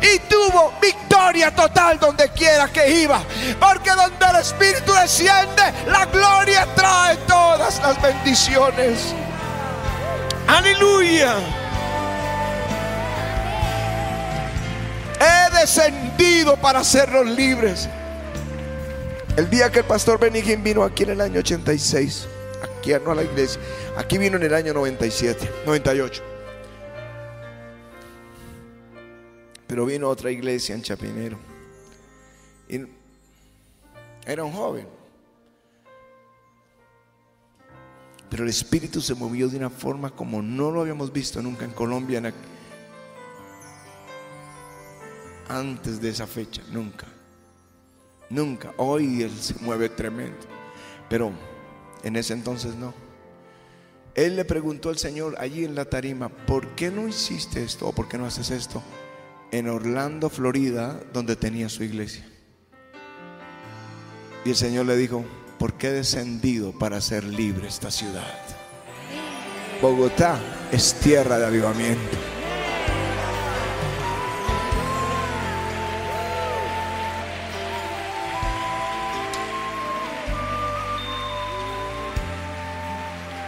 y 0.00 0.18
tuvo 0.20 0.72
victoria 0.80 1.54
total 1.54 1.98
donde 1.98 2.28
quiera 2.30 2.68
que 2.68 3.02
iba. 3.02 3.22
Porque 3.60 3.90
donde 3.90 4.26
el 4.26 4.36
Espíritu 4.36 4.92
desciende, 4.92 5.62
la 5.86 6.06
gloria 6.06 6.66
trae 6.74 7.16
todas 7.26 7.80
las 7.80 8.00
bendiciones. 8.00 9.14
Aleluya. 10.46 11.34
He 15.20 15.60
descendido 15.60 16.56
para 16.56 16.80
hacerlos 16.80 17.26
libres. 17.26 17.88
El 19.36 19.50
día 19.50 19.70
que 19.70 19.80
el 19.80 19.84
pastor 19.84 20.18
Benigín 20.20 20.62
vino 20.62 20.84
aquí 20.84 21.02
en 21.02 21.10
el 21.10 21.20
año 21.20 21.40
86, 21.40 22.28
aquí 22.62 22.92
no 23.04 23.10
a 23.10 23.14
la 23.16 23.24
iglesia, 23.24 23.60
aquí 23.96 24.16
vino 24.16 24.36
en 24.36 24.44
el 24.44 24.54
año 24.54 24.72
97, 24.72 25.50
98. 25.66 26.33
Pero 29.74 29.86
vino 29.86 30.08
otra 30.08 30.30
iglesia 30.30 30.72
en 30.72 30.82
Chapinero. 30.82 31.36
Y 32.68 32.80
era 34.24 34.44
un 34.44 34.52
joven. 34.52 34.86
Pero 38.30 38.44
el 38.44 38.50
Espíritu 38.50 39.00
se 39.00 39.16
movió 39.16 39.48
de 39.48 39.56
una 39.56 39.70
forma 39.70 40.10
como 40.10 40.40
no 40.42 40.70
lo 40.70 40.82
habíamos 40.82 41.12
visto 41.12 41.42
nunca 41.42 41.64
en 41.64 41.72
Colombia 41.72 42.22
antes 45.48 46.00
de 46.00 46.08
esa 46.08 46.28
fecha, 46.28 46.62
nunca. 46.70 47.08
Nunca. 48.30 48.72
Hoy 48.76 49.22
Él 49.22 49.36
se 49.36 49.56
mueve 49.58 49.88
tremendo. 49.88 50.46
Pero 51.08 51.32
en 52.04 52.14
ese 52.14 52.32
entonces 52.32 52.76
no. 52.76 52.94
Él 54.14 54.36
le 54.36 54.44
preguntó 54.44 54.90
al 54.90 54.98
Señor 54.98 55.34
allí 55.40 55.64
en 55.64 55.74
la 55.74 55.86
tarima, 55.86 56.28
¿por 56.28 56.76
qué 56.76 56.92
no 56.92 57.08
hiciste 57.08 57.64
esto 57.64 57.88
o 57.88 57.92
por 57.92 58.06
qué 58.06 58.18
no 58.18 58.26
haces 58.26 58.52
esto? 58.52 58.80
En 59.50 59.68
Orlando, 59.68 60.30
Florida, 60.30 61.00
donde 61.12 61.36
tenía 61.36 61.68
su 61.68 61.84
iglesia. 61.84 62.26
Y 64.44 64.50
el 64.50 64.56
Señor 64.56 64.86
le 64.86 64.96
dijo, 64.96 65.24
¿por 65.58 65.74
qué 65.74 65.88
he 65.88 65.92
descendido 65.92 66.72
para 66.78 66.98
hacer 66.98 67.24
libre 67.24 67.68
esta 67.68 67.90
ciudad? 67.90 68.24
Bogotá 69.80 70.38
es 70.70 70.94
tierra 70.94 71.38
de 71.38 71.46
avivamiento. 71.46 72.18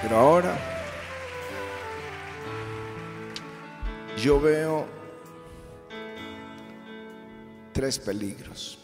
Pero 0.02 0.18
ahora 0.18 0.56
yo 4.16 4.40
veo 4.40 4.95
tres 7.76 7.98
peligros. 7.98 8.78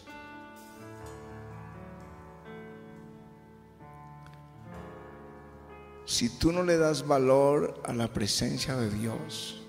Si 6.05 6.29
tú 6.37 6.51
no 6.51 6.61
le 6.61 6.77
das 6.77 7.07
valor 7.07 7.81
a 7.85 7.91
la 7.91 8.07
presencia 8.07 8.75
de 8.75 8.91
Dios, 8.91 9.63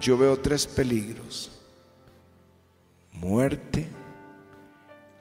yo 0.00 0.18
veo 0.18 0.38
tres 0.38 0.66
peligros. 0.66 1.50
Muerte, 3.12 3.88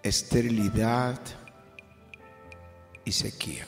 esterilidad 0.04 1.22
y 3.06 3.14
sequía. 3.14 3.66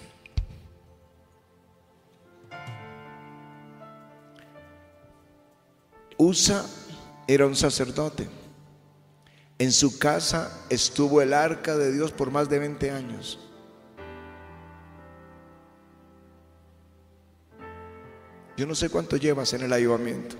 Usa 6.17 6.65
era 7.27 7.45
un 7.45 7.55
sacerdote. 7.55 8.27
En 9.59 9.71
su 9.71 9.97
casa 9.97 10.65
estuvo 10.69 11.21
el 11.21 11.33
arca 11.33 11.77
de 11.77 11.91
Dios 11.91 12.11
por 12.11 12.31
más 12.31 12.49
de 12.49 12.59
20 12.59 12.91
años. 12.91 13.39
Yo 18.57 18.67
no 18.67 18.75
sé 18.75 18.89
cuánto 18.89 19.17
llevas 19.17 19.53
en 19.53 19.61
el 19.61 19.73
ayudamiento. 19.73 20.35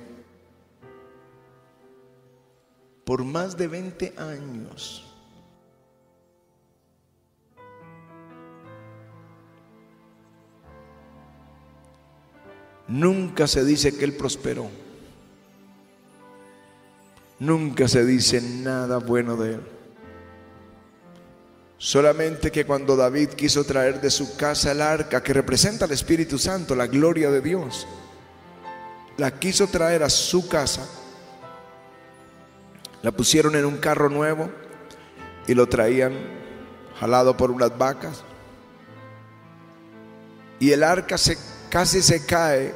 Por 3.06 3.24
más 3.24 3.58
de 3.58 3.68
20 3.68 4.14
años. 4.18 5.10
Nunca 12.88 13.48
se 13.48 13.64
dice 13.66 13.98
que 13.98 14.06
él 14.06 14.16
prosperó. 14.16 14.83
Nunca 17.44 17.90
se 17.90 18.06
dice 18.06 18.42
nada 18.42 19.00
bueno 19.00 19.36
de 19.36 19.56
él. 19.56 19.62
Solamente 21.78 22.54
que 22.54 22.66
cuando 22.66 22.96
David 22.96 23.32
quiso 23.32 23.66
traer 23.66 24.00
de 24.00 24.10
su 24.12 24.38
casa 24.38 24.72
el 24.72 24.82
arca 24.82 25.22
que 25.22 25.34
representa 25.34 25.84
al 25.84 25.92
Espíritu 25.92 26.40
Santo, 26.40 26.74
la 26.74 26.88
gloria 26.88 27.30
de 27.30 27.42
Dios, 27.42 27.86
la 29.18 29.38
quiso 29.40 29.68
traer 29.68 30.04
a 30.04 30.10
su 30.10 30.48
casa, 30.48 30.88
la 33.02 33.12
pusieron 33.12 33.58
en 33.58 33.66
un 33.66 33.76
carro 33.76 34.08
nuevo 34.08 34.50
y 35.46 35.54
lo 35.54 35.68
traían 35.68 36.14
jalado 36.98 37.36
por 37.36 37.52
unas 37.52 37.78
vacas. 37.78 38.24
Y 40.62 40.72
el 40.72 40.82
arca 40.82 41.18
se, 41.18 41.38
casi 41.70 42.02
se 42.02 42.26
cae 42.26 42.74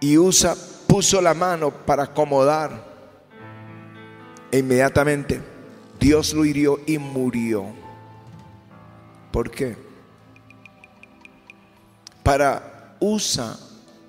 y 0.00 0.18
usa, 0.18 0.54
puso 0.86 1.22
la 1.22 1.32
mano 1.32 1.70
para 1.70 2.02
acomodar 2.02 2.95
inmediatamente 4.58 5.40
Dios 5.98 6.34
lo 6.34 6.44
hirió 6.44 6.80
y 6.86 6.98
murió. 6.98 7.66
¿Por 9.32 9.50
qué? 9.50 9.76
Para 12.22 12.96
Usa 13.00 13.56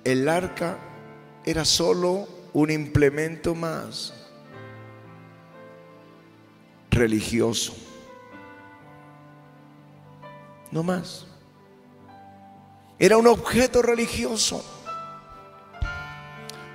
el 0.04 0.28
arca 0.28 0.78
era 1.44 1.64
solo 1.64 2.28
un 2.52 2.70
implemento 2.70 3.54
más 3.54 4.14
religioso. 6.90 7.76
No 10.70 10.82
más. 10.82 11.26
Era 12.98 13.16
un 13.16 13.26
objeto 13.26 13.82
religioso. 13.82 14.64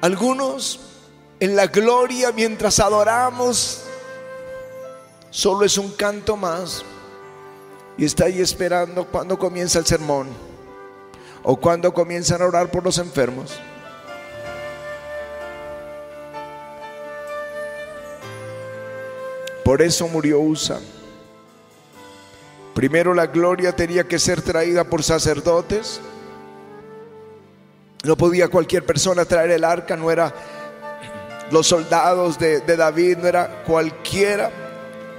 Algunos 0.01 0.92
en 1.39 1.55
la 1.55 1.67
gloria 1.67 2.31
mientras 2.31 2.79
adoramos, 2.79 3.81
solo 5.29 5.65
es 5.65 5.77
un 5.77 5.91
canto 5.91 6.37
más. 6.37 6.83
Y 7.97 8.05
está 8.05 8.25
ahí 8.25 8.41
esperando 8.41 9.05
cuando 9.05 9.37
comienza 9.37 9.79
el 9.79 9.85
sermón 9.85 10.27
o 11.43 11.57
cuando 11.57 11.93
comienzan 11.93 12.41
a 12.41 12.45
orar 12.45 12.71
por 12.71 12.83
los 12.83 12.97
enfermos. 12.97 13.59
Por 19.63 19.81
eso 19.81 20.07
murió 20.07 20.39
Usa. 20.39 20.79
Primero 22.73 23.13
la 23.13 23.27
gloria 23.27 23.75
tenía 23.75 24.05
que 24.07 24.19
ser 24.19 24.41
traída 24.41 24.83
por 24.83 25.03
sacerdotes. 25.03 26.01
No 28.03 28.17
podía 28.17 28.49
cualquier 28.49 28.85
persona 28.85 29.23
traer 29.23 29.51
el 29.51 29.63
arca, 29.63 29.95
no 29.95 30.11
era 30.11 30.33
los 31.53 31.67
soldados 31.67 32.39
de, 32.39 32.61
David, 32.61 33.17
no 33.19 33.27
era 33.27 33.63
cualquiera. 33.63 34.51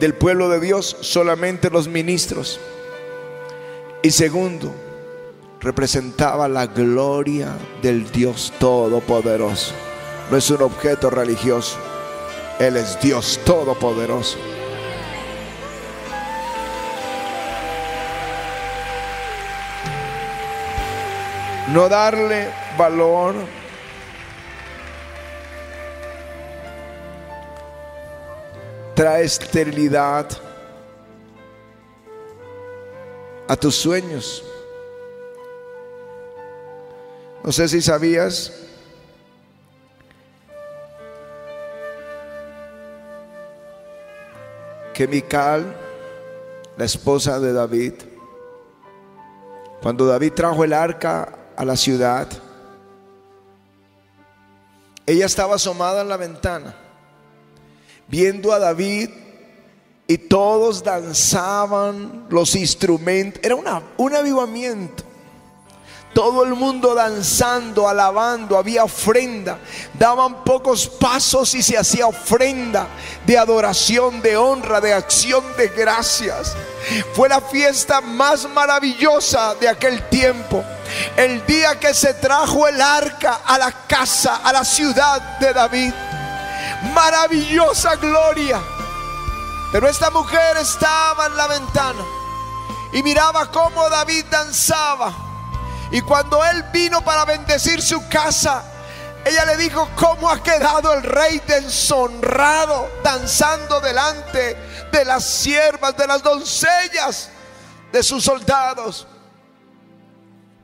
del 0.01 0.15
pueblo 0.15 0.49
de 0.49 0.59
Dios 0.59 0.97
solamente 1.01 1.71
los 1.71 1.87
ministros. 1.87 2.59
Y 4.03 4.11
segundo, 4.11 4.75
representaba 5.61 6.49
la 6.49 6.67
gloria 6.67 7.57
del 7.81 8.11
Dios 8.11 8.53
Todopoderoso. 8.59 9.73
No 10.29 10.37
es 10.37 10.51
un 10.51 10.63
objeto 10.63 11.09
religioso, 11.09 11.79
Él 12.59 12.77
es 12.77 13.01
Dios 13.01 13.39
Todopoderoso. 13.45 14.37
No 21.73 21.89
darle 21.89 22.49
valor 22.77 23.37
trae 28.95 29.25
esterilidad 29.25 30.29
a 33.49 33.57
tus 33.57 33.75
sueños. 33.75 34.43
No 37.43 37.53
sé 37.53 37.69
si 37.69 37.83
sabías 37.83 38.53
que 44.95 45.09
Mical, 45.09 45.77
la 46.77 46.85
esposa 46.85 47.41
de 47.41 47.53
David, 47.53 47.95
cuando 49.83 50.07
David 50.07 50.33
trajo 50.33 50.65
el 50.65 50.73
arca 50.73 51.37
a 51.57 51.65
la 51.65 51.77
ciudad, 51.77 52.29
ella 55.05 55.27
estaba 55.27 55.57
asomada 55.57 56.01
en 56.01 56.09
la 56.09 56.17
ventana 56.17 56.84
viendo 58.09 58.53
a 58.53 58.59
David 58.59 59.11
y 60.07 60.19
todos 60.19 60.83
danzaban 60.83 62.27
los 62.29 62.55
instrumentos. 62.55 63.41
Era 63.43 63.55
una, 63.55 63.83
un 63.97 64.15
avivamiento. 64.15 65.05
Todo 66.13 66.45
el 66.45 66.55
mundo 66.55 66.95
danzando, 66.95 67.89
alabando, 67.89 68.57
había 68.57 68.85
ofrenda. 68.85 69.59
Daban 69.99 70.45
pocos 70.45 70.87
pasos 70.87 71.53
y 71.57 71.63
se 71.63 71.77
hacía 71.77 72.07
ofrenda 72.07 72.87
de 73.27 73.37
adoración, 73.37 74.23
de 74.23 74.37
honra, 74.37 74.81
de 74.81 74.93
acción 74.93 75.43
de 75.57 75.69
gracias. 75.69 76.55
Fue 77.15 77.29
la 77.29 77.41
fiesta 77.41 78.01
más 78.01 78.49
maravillosa 78.49 79.57
de 79.57 79.69
aquel 79.69 80.09
tiempo. 80.09 80.63
El 81.17 81.45
día 81.47 81.81
que 81.81 81.93
se 81.93 82.15
trajo 82.15 82.69
el 82.69 82.81
arca 82.81 83.41
a 83.45 83.59
la 83.59 83.73
casa, 83.89 84.37
a 84.37 84.53
la 84.53 84.65
ciudad 84.65 85.39
de 85.41 85.53
David 85.53 85.93
maravillosa 86.93 87.97
gloria. 87.97 88.61
Pero 89.73 89.89
esta 89.89 90.11
mujer 90.11 90.57
estaba 90.59 91.27
en 91.27 91.37
la 91.37 91.47
ventana 91.47 92.05
y 92.93 93.03
miraba 93.03 93.51
cómo 93.51 93.89
David 93.89 94.25
danzaba. 94.31 95.13
Y 95.91 96.01
cuando 96.01 96.45
él 96.45 96.63
vino 96.73 97.05
para 97.05 97.25
bendecir 97.25 97.83
su 97.83 98.09
casa, 98.09 98.65
ella 99.25 99.45
le 99.47 99.57
dijo, 99.57 99.89
¿cómo 99.97 100.31
ha 100.31 100.43
quedado 100.43 100.93
el 100.93 101.03
rey 101.03 101.41
deshonrado 101.47 102.91
danzando 103.03 103.81
delante 103.81 104.57
de 104.93 105.05
las 105.05 105.25
siervas, 105.25 105.97
de 105.97 106.07
las 106.07 106.23
doncellas, 106.23 107.31
de 107.91 108.03
sus 108.03 108.23
soldados? 108.23 109.07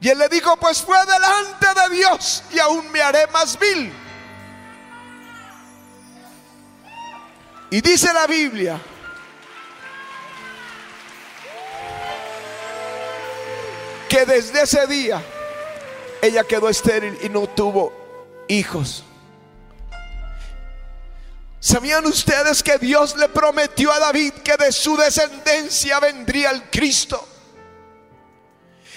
Y 0.00 0.08
él 0.08 0.18
le 0.18 0.28
dijo, 0.28 0.56
pues 0.56 0.82
fue 0.82 0.98
delante 1.06 1.66
de 1.80 1.96
Dios 1.96 2.42
y 2.52 2.58
aún 2.58 2.90
me 2.90 3.02
haré 3.02 3.26
más 3.28 3.58
vil. 3.58 3.92
Y 7.70 7.80
dice 7.80 8.12
la 8.12 8.26
Biblia 8.26 8.80
que 14.08 14.26
desde 14.26 14.62
ese 14.62 14.86
día 14.88 15.22
ella 16.20 16.42
quedó 16.42 16.68
estéril 16.68 17.16
y 17.22 17.28
no 17.28 17.48
tuvo 17.48 17.92
hijos. 18.48 19.04
¿Sabían 21.60 22.06
ustedes 22.06 22.62
que 22.62 22.78
Dios 22.78 23.16
le 23.16 23.28
prometió 23.28 23.92
a 23.92 24.00
David 24.00 24.32
que 24.42 24.56
de 24.56 24.72
su 24.72 24.96
descendencia 24.96 26.00
vendría 26.00 26.50
el 26.50 26.64
Cristo? 26.70 27.29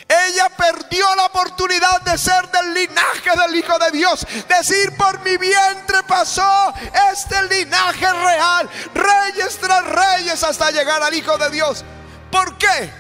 Ella 0.07 0.49
perdió 0.49 1.15
la 1.15 1.25
oportunidad 1.25 2.01
de 2.01 2.17
ser 2.17 2.49
del 2.51 2.73
linaje 2.73 3.31
del 3.35 3.55
Hijo 3.55 3.77
de 3.79 3.91
Dios. 3.91 4.25
Decir, 4.47 4.95
por 4.97 5.19
mi 5.21 5.37
vientre 5.37 6.03
pasó 6.07 6.73
este 7.11 7.41
linaje 7.43 8.11
real. 8.11 8.69
Reyes 8.93 9.57
tras 9.59 9.83
reyes 9.85 10.43
hasta 10.43 10.71
llegar 10.71 11.01
al 11.01 11.13
Hijo 11.13 11.37
de 11.37 11.49
Dios. 11.49 11.83
¿Por 12.31 12.57
qué? 12.57 12.91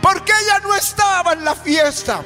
Porque 0.00 0.32
ella 0.42 0.60
no 0.60 0.74
estaba 0.74 1.32
en 1.32 1.44
la 1.44 1.54
fiesta. 1.54 2.22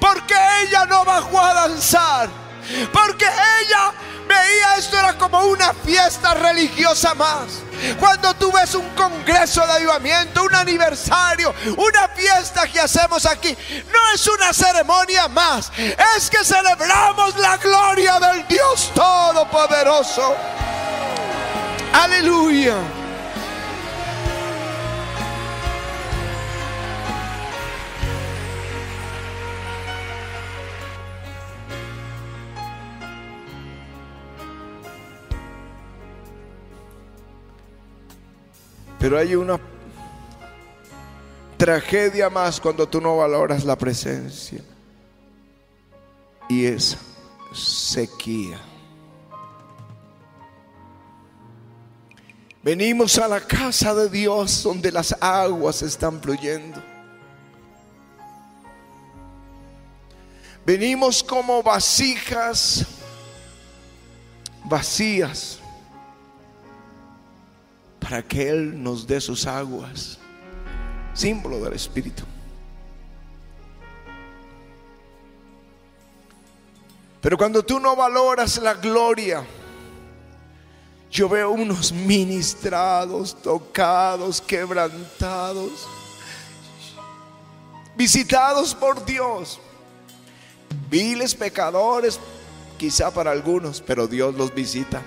Porque 0.00 0.34
ella 0.62 0.86
no 0.86 1.04
bajó 1.04 1.40
a 1.40 1.54
danzar. 1.54 2.28
Porque 2.92 3.26
ella 3.26 3.92
veía 4.26 4.76
esto 4.76 4.98
era 4.98 5.16
como 5.18 5.40
una 5.44 5.72
fiesta 5.74 6.34
religiosa 6.34 7.14
más. 7.14 7.62
Cuando 7.98 8.32
tú 8.34 8.52
ves 8.52 8.74
un 8.74 8.88
congreso 8.90 9.66
de 9.66 9.72
avivamiento, 9.72 10.44
un 10.44 10.54
aniversario, 10.54 11.54
una 11.76 12.08
fiesta 12.08 12.66
que 12.68 12.80
hacemos 12.80 13.26
aquí, 13.26 13.56
no 13.92 14.14
es 14.14 14.26
una 14.28 14.52
ceremonia 14.52 15.28
más, 15.28 15.72
es 15.76 16.30
que 16.30 16.44
celebramos 16.44 17.36
la 17.36 17.56
gloria 17.56 18.20
del 18.20 18.46
Dios 18.46 18.92
Todopoderoso. 18.94 20.36
Aleluya. 21.92 23.01
Pero 39.02 39.18
hay 39.18 39.34
una 39.34 39.58
tragedia 41.56 42.30
más 42.30 42.60
cuando 42.60 42.88
tú 42.88 43.00
no 43.00 43.16
valoras 43.16 43.64
la 43.64 43.76
presencia. 43.76 44.62
Y 46.48 46.66
es 46.66 46.96
sequía. 47.52 48.60
Venimos 52.62 53.18
a 53.18 53.26
la 53.26 53.40
casa 53.40 53.92
de 53.92 54.08
Dios 54.08 54.62
donde 54.62 54.92
las 54.92 55.16
aguas 55.20 55.82
están 55.82 56.22
fluyendo. 56.22 56.80
Venimos 60.64 61.24
como 61.24 61.60
vasijas 61.60 62.86
vacías 64.62 65.61
para 68.12 68.28
que 68.28 68.46
Él 68.46 68.82
nos 68.82 69.06
dé 69.06 69.22
sus 69.22 69.46
aguas, 69.46 70.18
símbolo 71.14 71.58
del 71.60 71.72
Espíritu. 71.72 72.24
Pero 77.22 77.38
cuando 77.38 77.62
tú 77.62 77.80
no 77.80 77.96
valoras 77.96 78.60
la 78.60 78.74
gloria, 78.74 79.42
yo 81.10 81.26
veo 81.26 81.52
unos 81.52 81.90
ministrados, 81.90 83.34
tocados, 83.40 84.42
quebrantados, 84.42 85.88
visitados 87.96 88.74
por 88.74 89.06
Dios, 89.06 89.58
viles 90.90 91.34
pecadores, 91.34 92.20
quizá 92.76 93.10
para 93.10 93.30
algunos, 93.30 93.80
pero 93.80 94.06
Dios 94.06 94.34
los 94.34 94.54
visita 94.54 95.00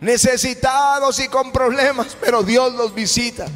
necesitados 0.00 1.18
y 1.18 1.28
con 1.28 1.52
problemas, 1.52 2.16
pero 2.20 2.42
Dios 2.42 2.72
los 2.74 2.94
visita. 2.94 3.46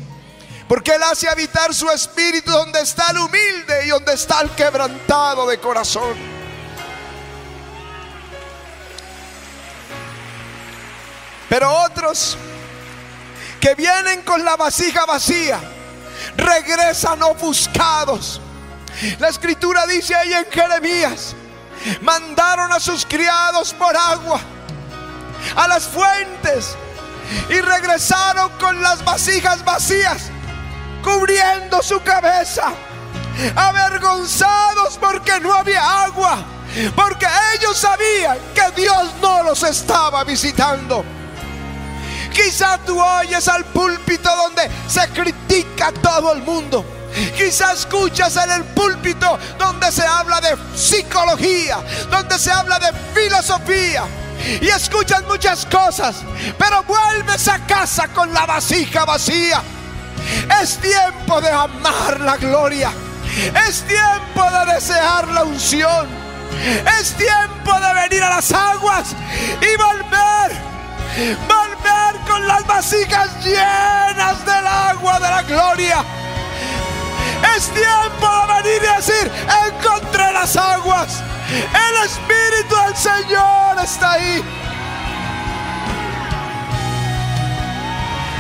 Porque 0.69 0.95
Él 0.95 1.03
hace 1.03 1.29
habitar 1.29 1.75
su 1.75 1.91
espíritu 1.91 2.51
donde 2.51 2.81
está 2.81 3.11
el 3.11 3.19
humilde 3.19 3.87
y 3.87 3.89
donde 3.89 4.15
está 4.15 4.41
el 4.41 4.51
quebrantado 4.51 5.47
de 5.47 5.59
corazón. 5.59 6.15
Pero 11.49 11.71
otros 11.83 12.37
que 13.61 13.75
vienen 13.75 14.23
con 14.23 14.45
la 14.45 14.57
vasija 14.57 15.05
vacía, 15.05 15.61
regresan 16.37 17.23
ofuscados. 17.23 18.41
La 19.19 19.29
escritura 19.29 19.87
dice 19.87 20.15
ahí 20.15 20.33
en 20.33 20.47
Jeremías, 20.51 21.37
mandaron 22.01 22.73
a 22.73 22.81
sus 22.81 23.05
criados 23.05 23.75
por 23.75 23.95
agua 23.97 24.41
a 25.57 25.69
las 25.69 25.85
fuentes 25.85 26.77
y 27.49 27.61
regresaron 27.61 28.51
con 28.59 28.81
las 28.83 29.05
vasijas 29.05 29.65
vacías, 29.65 30.31
cubriendo 31.03 31.83
su 31.83 32.03
cabeza, 32.03 32.73
avergonzados 33.55 34.99
porque 34.99 35.41
no 35.41 35.53
había 35.53 36.05
agua, 36.05 36.45
porque 36.95 37.27
ellos 37.55 37.79
sabían 37.79 38.39
que 38.55 38.81
Dios 38.81 39.15
no 39.21 39.43
los 39.43 39.63
estaba 39.63 40.25
visitando. 40.25 41.05
Quizá 42.33 42.79
tú 42.79 43.01
oyes 43.01 43.47
al 43.49 43.65
púlpito 43.67 44.35
donde 44.35 44.71
se 44.89 45.07
critica 45.09 45.89
a 45.89 45.93
todo 45.93 46.33
el 46.33 46.43
mundo. 46.43 46.85
Quizá 47.37 47.73
escuchas 47.73 48.37
en 48.37 48.51
el 48.51 48.65
púlpito 48.65 49.39
donde 49.59 49.93
se 49.93 50.03
habla 50.03 50.41
de 50.41 50.57
psicología, 50.75 51.79
donde 52.11 52.39
se 52.39 52.51
habla 52.51 52.79
de 52.79 52.91
filosofía. 53.15 54.05
Y 54.61 54.69
escuchas 54.69 55.23
muchas 55.25 55.67
cosas, 55.67 56.17
pero 56.59 56.83
vuelves 56.85 57.49
a 57.49 57.59
casa 57.67 58.09
con 58.09 58.33
la 58.33 58.47
vasija 58.47 59.05
vacía. 59.05 59.63
Es 60.61 60.79
tiempo 60.79 61.41
de 61.41 61.51
amar 61.51 62.21
la 62.21 62.37
gloria. 62.37 62.93
Es 63.67 63.83
tiempo 63.83 64.45
de 64.51 64.75
desear 64.75 65.29
la 65.29 65.45
unción. 65.45 66.09
Es 66.99 67.15
tiempo 67.15 67.81
de 67.81 67.95
venir 68.03 68.23
a 68.23 68.31
las 68.37 68.53
aguas 68.53 69.15
y 69.61 69.77
volver 69.77 70.73
volver 71.47 72.21
con 72.27 72.47
las 72.47 72.67
vasijas 72.67 73.45
llenas 73.45 74.45
del 74.45 74.67
agua 74.67 75.19
de 75.19 75.29
la 75.29 75.43
gloria. 75.43 76.05
Es 77.57 77.69
tiempo 77.69 78.29
de 78.29 78.63
venir 78.63 78.83
y 78.83 78.97
decir, 78.97 79.31
encontré 79.69 80.33
las 80.33 80.57
aguas. 80.57 81.23
El 81.53 82.05
Espíritu 82.07 82.75
del 82.87 82.97
Señor 82.97 83.77
está 83.85 84.13
ahí. 84.13 84.43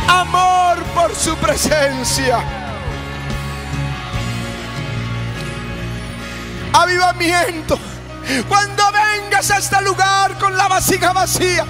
Amor 0.09 0.83
por 0.95 1.15
su 1.15 1.37
presencia. 1.37 2.39
Avivamiento. 6.73 7.79
Cuando 8.49 8.83
vengas 8.93 9.51
a 9.51 9.59
este 9.59 9.83
lugar 9.83 10.39
con 10.39 10.57
la 10.57 10.69
vasija 10.69 11.13
vacía, 11.13 11.67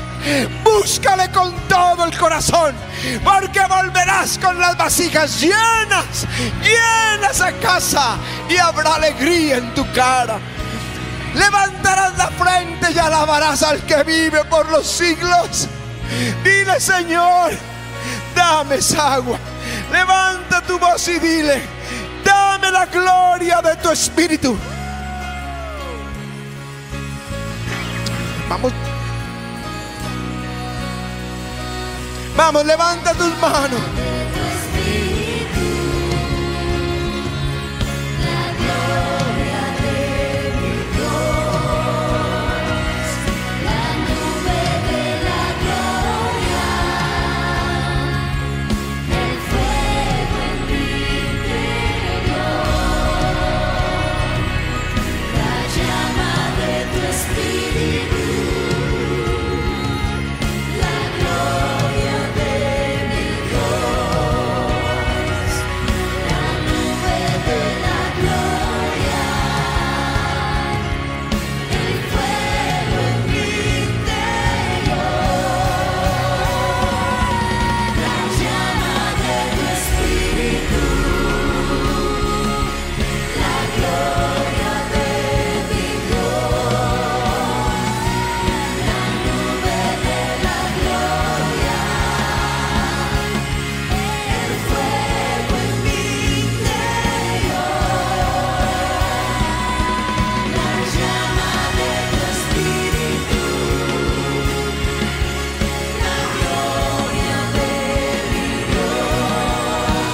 búscale 0.62 1.28
con 1.32 1.52
todo 1.66 2.04
el 2.04 2.16
corazón, 2.16 2.76
porque 3.24 3.60
volverás 3.68 4.38
con 4.38 4.60
las 4.60 4.76
vasijas 4.76 5.40
llenas, 5.40 6.26
llenas 6.62 7.40
a 7.40 7.50
casa 7.52 8.16
y 8.48 8.58
habrá 8.58 8.94
alegría 8.94 9.56
en 9.56 9.74
tu 9.74 9.90
cara. 9.92 10.38
Levantarás 11.34 12.16
la 12.18 12.28
frente 12.28 12.92
y 12.92 12.98
alabarás 12.98 13.62
al 13.62 13.80
que 13.86 14.02
vive 14.04 14.44
por 14.44 14.68
los 14.70 14.86
siglos. 14.86 15.68
Dile, 16.44 16.78
Señor, 16.78 17.52
dame 18.34 18.76
esa 18.76 19.14
agua. 19.14 19.38
Levanta 19.90 20.60
tu 20.62 20.78
voz 20.78 21.08
y 21.08 21.18
dile, 21.18 21.62
dame 22.24 22.70
la 22.70 22.86
gloria 22.86 23.62
de 23.62 23.76
tu 23.76 23.90
espíritu. 23.90 24.56
Vamos. 28.48 28.72
Vamos, 32.36 32.64
levanta 32.64 33.12
tus 33.14 33.38
manos. 33.38 33.80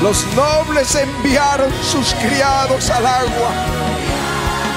Los 0.09 0.25
nobles 0.35 0.95
enviaron 0.95 1.71
sus 1.83 2.15
criados 2.15 2.89
al 2.89 3.05
agua. 3.05 3.51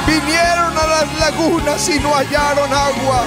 Vinieron 0.06 0.78
a 0.78 0.88
las 0.88 1.20
lagunas 1.20 1.88
y 1.88 2.00
no 2.00 2.14
hallaron 2.14 2.70
agua. 2.74 3.24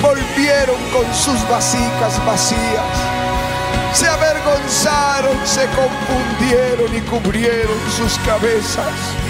Volvieron 0.00 0.80
con 0.92 1.12
sus 1.12 1.42
vasijas 1.48 2.24
vacías. 2.24 2.94
Se 3.94 4.06
avergonzaron, 4.06 5.36
se 5.44 5.66
confundieron 5.74 6.96
y 6.96 7.00
cubrieron 7.00 7.80
sus 7.96 8.16
cabezas. 8.20 9.27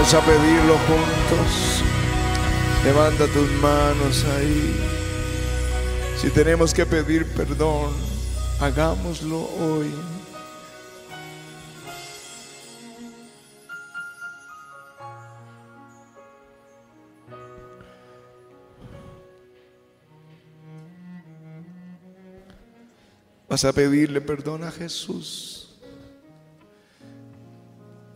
Vamos 0.00 0.14
a 0.14 0.20
pedirlo 0.22 0.78
juntos. 0.78 1.84
Levanta 2.84 3.26
tus 3.26 3.50
manos 3.60 4.24
ahí. 4.24 4.74
Si 6.16 6.30
tenemos 6.30 6.72
que 6.72 6.86
pedir 6.86 7.26
perdón, 7.34 7.92
hagámoslo 8.60 9.42
hoy. 9.60 9.92
Vas 23.50 23.66
a 23.66 23.72
pedirle 23.74 24.22
perdón 24.22 24.64
a 24.64 24.70
Jesús 24.70 25.59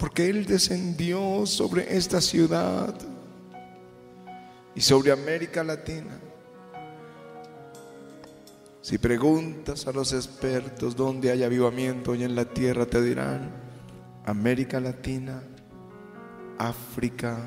porque 0.05 0.29
Él 0.29 0.45
descendió 0.45 1.47
sobre 1.47 1.97
esta 1.97 2.21
ciudad 2.21 2.95
y 4.75 4.81
sobre 4.83 5.11
América 5.11 5.65
Latina. 5.65 6.21
Si 8.83 8.99
preguntas 8.99 9.87
a 9.87 9.93
los 9.93 10.13
expertos 10.13 10.95
dónde 10.95 11.31
hay 11.31 11.43
avivamiento 11.43 12.11
hoy 12.11 12.23
en 12.23 12.35
la 12.35 12.45
tierra, 12.45 12.85
te 12.85 13.01
dirán 13.01 13.51
América 14.27 14.79
Latina, 14.79 15.43
África 16.59 17.39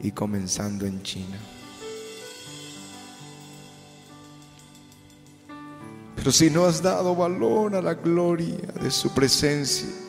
y 0.00 0.12
comenzando 0.12 0.86
en 0.86 1.02
China. 1.02 1.38
Pero 6.16 6.32
si 6.32 6.48
no 6.48 6.64
has 6.64 6.80
dado 6.80 7.14
valor 7.14 7.74
a 7.74 7.82
la 7.82 7.92
gloria 7.92 8.72
de 8.80 8.90
su 8.90 9.12
presencia, 9.12 10.05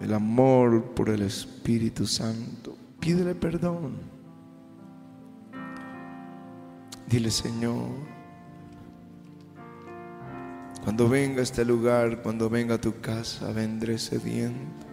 el 0.00 0.14
amor 0.14 0.94
por 0.94 1.08
el 1.10 1.22
Espíritu 1.22 2.06
Santo, 2.06 2.76
pídele 3.00 3.34
perdón. 3.34 3.96
Dile, 7.08 7.30
Señor, 7.30 7.88
cuando 10.84 11.08
venga 11.08 11.40
a 11.40 11.42
este 11.42 11.64
lugar, 11.64 12.22
cuando 12.22 12.50
venga 12.50 12.74
a 12.74 12.80
tu 12.80 13.00
casa, 13.00 13.50
vendré 13.52 13.98
sediento 13.98 14.86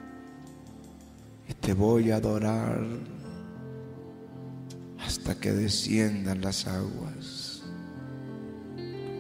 y 1.48 1.54
te 1.54 1.74
voy 1.74 2.12
a 2.12 2.18
adorar 2.18 2.82
hasta 5.00 5.36
que 5.36 5.52
desciendan 5.52 6.42
las 6.42 6.68
aguas. 6.68 7.64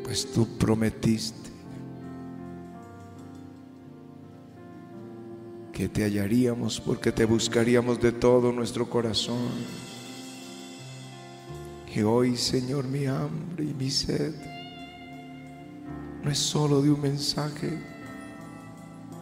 Pues 0.04 0.32
tú 0.32 0.48
prometiste 0.58 1.45
que 5.76 5.90
te 5.90 6.04
hallaríamos 6.04 6.80
porque 6.80 7.12
te 7.12 7.26
buscaríamos 7.26 8.00
de 8.00 8.14
todo 8.14 8.54
nuestro 8.54 8.90
corazón. 8.90 9.50
Que 11.94 12.02
hoy, 12.06 12.38
Señor, 12.38 12.86
mi 12.86 13.06
hambre 13.08 13.66
y 13.66 13.74
mi 13.74 13.92
sed 13.92 14.34
no 16.24 16.32
es 16.32 16.38
solo 16.38 16.82
de 16.82 16.92
un 16.92 17.02
mensaje 17.02 17.78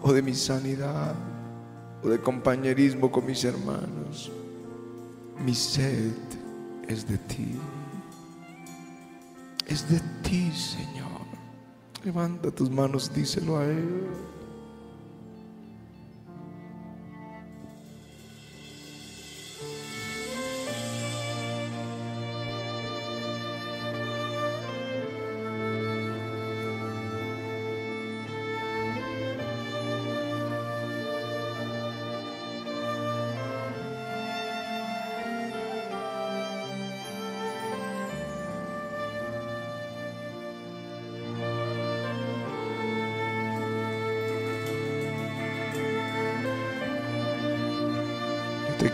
o 0.03 0.13
de 0.13 0.21
mi 0.21 0.35
sanidad 0.35 1.15
o 2.03 2.09
de 2.09 2.19
compañerismo 2.19 3.11
con 3.11 3.25
mis 3.25 3.43
hermanos. 3.43 4.31
Mi 5.43 5.55
sed 5.55 6.13
es 6.87 7.07
de 7.07 7.17
ti. 7.17 7.57
Es 9.65 9.89
de 9.89 9.99
ti, 10.21 10.51
Señor. 10.51 11.25
Levanta 12.03 12.51
tus 12.51 12.69
manos, 12.69 13.11
díselo 13.11 13.57
a 13.57 13.65
Él. 13.65 14.32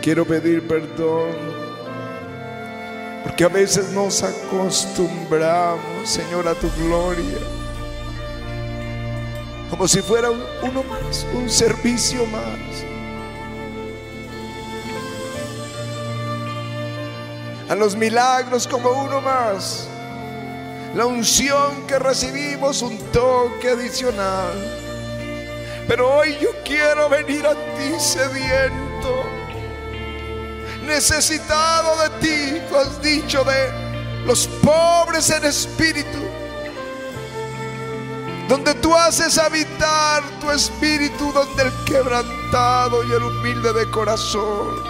Quiero 0.00 0.24
pedir 0.24 0.66
perdón. 0.66 1.60
Porque 3.24 3.44
a 3.44 3.48
veces 3.48 3.90
nos 3.90 4.22
acostumbramos, 4.22 6.08
Señor, 6.08 6.48
a 6.48 6.54
tu 6.54 6.70
gloria. 6.72 7.38
Como 9.68 9.86
si 9.86 10.00
fuera 10.00 10.30
uno 10.30 10.82
más, 10.84 11.26
un 11.34 11.48
servicio 11.48 12.24
más. 12.26 12.84
A 17.68 17.74
los 17.74 17.94
milagros 17.94 18.66
como 18.66 18.90
uno 18.90 19.20
más. 19.20 19.86
La 20.94 21.06
unción 21.06 21.86
que 21.86 21.98
recibimos, 21.98 22.82
un 22.82 22.98
toque 23.12 23.68
adicional. 23.68 24.54
Pero 25.86 26.16
hoy 26.16 26.36
yo 26.40 26.50
quiero 26.64 27.08
venir 27.08 27.46
a 27.46 27.54
ti 27.54 27.94
sediento 27.98 28.79
necesitado 30.90 31.96
de 32.02 32.10
ti. 32.20 32.60
Tú 32.68 32.76
has 32.76 33.00
dicho 33.00 33.44
de 33.44 34.24
los 34.26 34.46
pobres 34.62 35.30
en 35.30 35.44
espíritu. 35.44 36.18
Donde 38.48 38.74
tú 38.74 38.94
haces 38.94 39.38
habitar 39.38 40.22
tu 40.40 40.50
espíritu, 40.50 41.32
donde 41.32 41.62
el 41.62 41.72
quebrantado 41.84 43.04
y 43.04 43.12
el 43.12 43.22
humilde 43.22 43.72
de 43.72 43.88
corazón. 43.90 44.89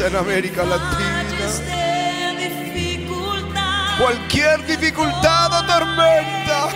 En 0.00 0.16
América 0.16 0.64
Latina, 0.64 1.24
cualquier 3.98 4.66
dificultad 4.66 5.52
o 5.52 5.66
tormenta, 5.66 6.68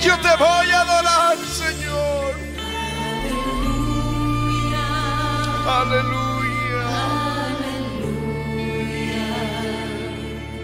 yo 0.00 0.18
te 0.18 0.36
voy 0.36 0.70
a 0.70 0.80
adorar, 0.80 1.36
Señor. 1.38 2.34
Aleluya. 5.68 6.22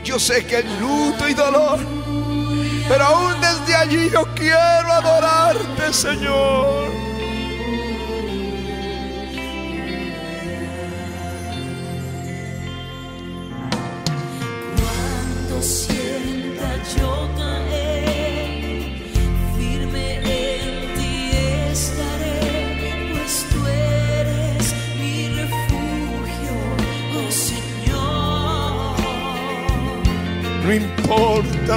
Yo 0.05 0.19
sé 0.19 0.45
que 0.47 0.57
hay 0.57 0.79
luto 0.81 1.29
y 1.29 1.35
dolor 1.35 1.99
pero 2.89 3.05
aún 3.05 3.35
desde 3.41 3.75
allí 3.75 4.11
yo 4.11 4.25
quiero 4.35 4.93
adorarte, 4.93 5.93
Señor. 5.93 6.98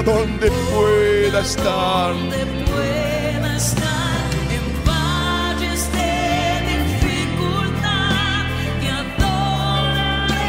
donde 0.04 0.52
pueda 0.74 1.42
estar. 1.42 2.14
Donde 2.14 2.46
pueda 2.66 3.58
estar 3.58 4.30
en 4.56 4.66
valles 4.86 5.92
de 5.92 6.62
dificultad, 6.74 8.46
te 8.80 8.90
adoraré 9.02 10.40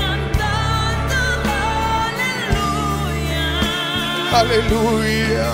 cantando 0.00 1.16
aleluya. 4.40 4.40
Aleluya. 4.40 5.48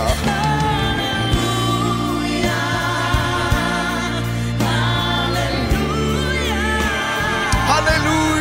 Aleluya. 7.76 8.31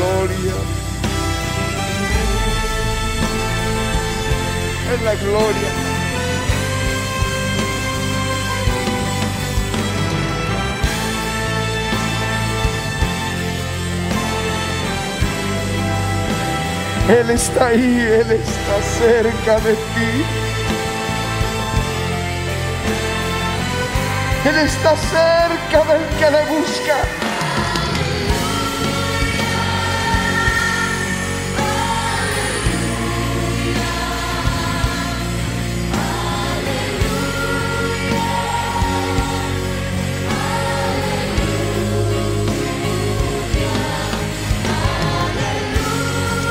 Gloria. 0.00 0.54
En 4.92 5.04
la 5.04 5.14
gloria. 5.14 5.70
Él 17.08 17.30
está 17.30 17.66
ahí, 17.66 18.00
Él 18.20 18.30
está 18.30 18.76
cerca 18.98 19.60
de 19.60 19.74
ti. 19.74 20.12
Él 24.48 24.58
está 24.58 24.96
cerca 24.96 25.78
del 25.92 26.04
que 26.18 26.30
le 26.30 26.44
busca. 26.46 27.29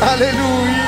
Aleluya. 0.09 0.78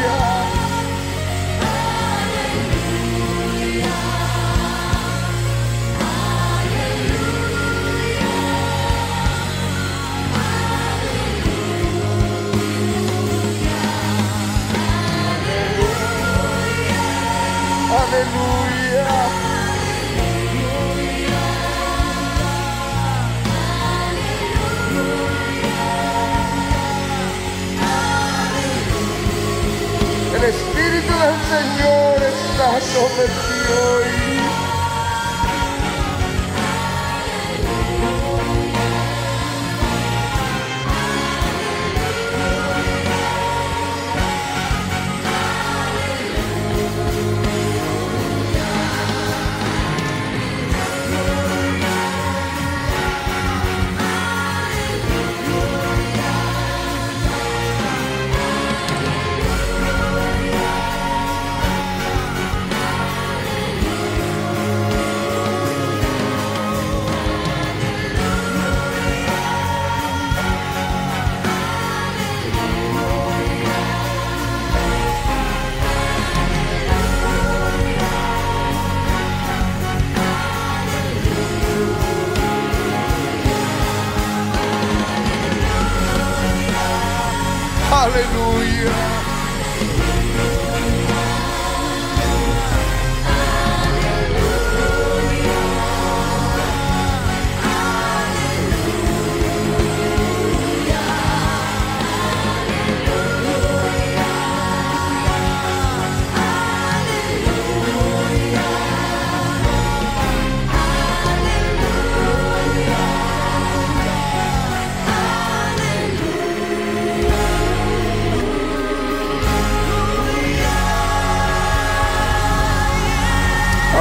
Está 32.72 32.80
sobre 32.80 33.26
ti 33.28 34.21
hoy. 88.10 88.72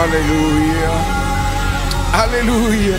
Aleluya. 0.00 0.90
Aleluya. 2.14 2.98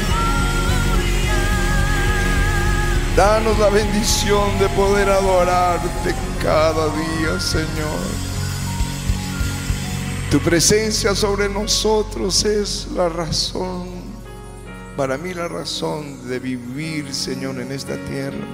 Danos 3.16 3.58
la 3.58 3.70
bendición 3.70 4.60
de 4.60 4.70
poder 4.70 5.10
adorarte 5.10 6.14
cada 6.44 6.86
día, 6.90 7.40
Señor. 7.40 8.00
Tu 10.30 10.40
presencia 10.42 11.16
sobre 11.16 11.50
nosotros 11.50 12.46
es 12.46 12.88
la 12.96 13.10
razón, 13.10 13.88
para 14.96 15.18
mí 15.18 15.34
la 15.34 15.48
razón 15.48 16.30
de 16.30 16.38
vivir, 16.38 17.14
Señor, 17.16 17.60
en 17.60 17.72
esta 17.72 17.98
tierra. 18.06 18.46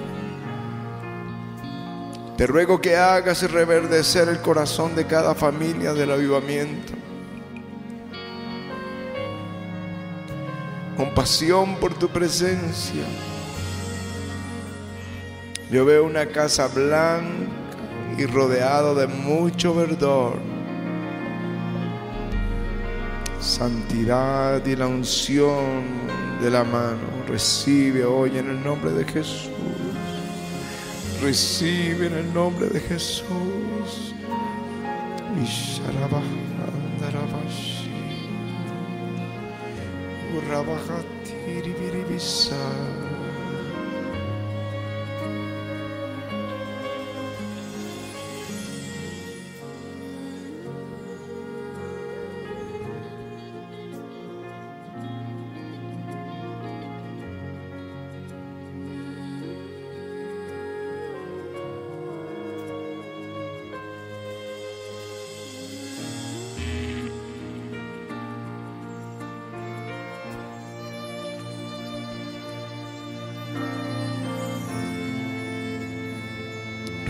Te 2.37 2.47
ruego 2.47 2.79
que 2.79 2.95
hagas 2.95 3.43
reverdecer 3.51 4.29
el 4.29 4.39
corazón 4.41 4.95
de 4.95 5.05
cada 5.05 5.35
familia 5.35 5.93
del 5.93 6.11
avivamiento. 6.11 7.06
Compasión 11.17 11.77
por 11.77 11.95
tu 11.95 12.09
presencia. 12.09 13.03
Yo 15.71 15.83
veo 15.83 16.05
una 16.05 16.27
casa 16.27 16.67
blanca 16.67 17.47
y 18.19 18.27
rodeado 18.27 18.93
de 18.93 19.07
mucho 19.07 19.73
verdor. 19.73 20.35
Santidad 23.39 24.63
y 24.63 24.75
la 24.75 24.85
unción 24.85 25.85
de 26.39 26.51
la 26.51 26.63
mano. 26.63 27.07
Recibe 27.27 28.05
hoy 28.05 28.37
en 28.37 28.51
el 28.51 28.63
nombre 28.63 28.91
de 28.91 29.03
Jesús. 29.03 29.49
Recibe 31.19 32.05
en 32.05 32.13
el 32.13 32.31
nombre 32.31 32.67
de 32.67 32.79
Jesús. 32.79 34.13
Y 35.43 35.47
ربخت 40.41 41.23
تیری 41.45 41.73
بیری 41.73 42.03
بیسر 42.03 43.06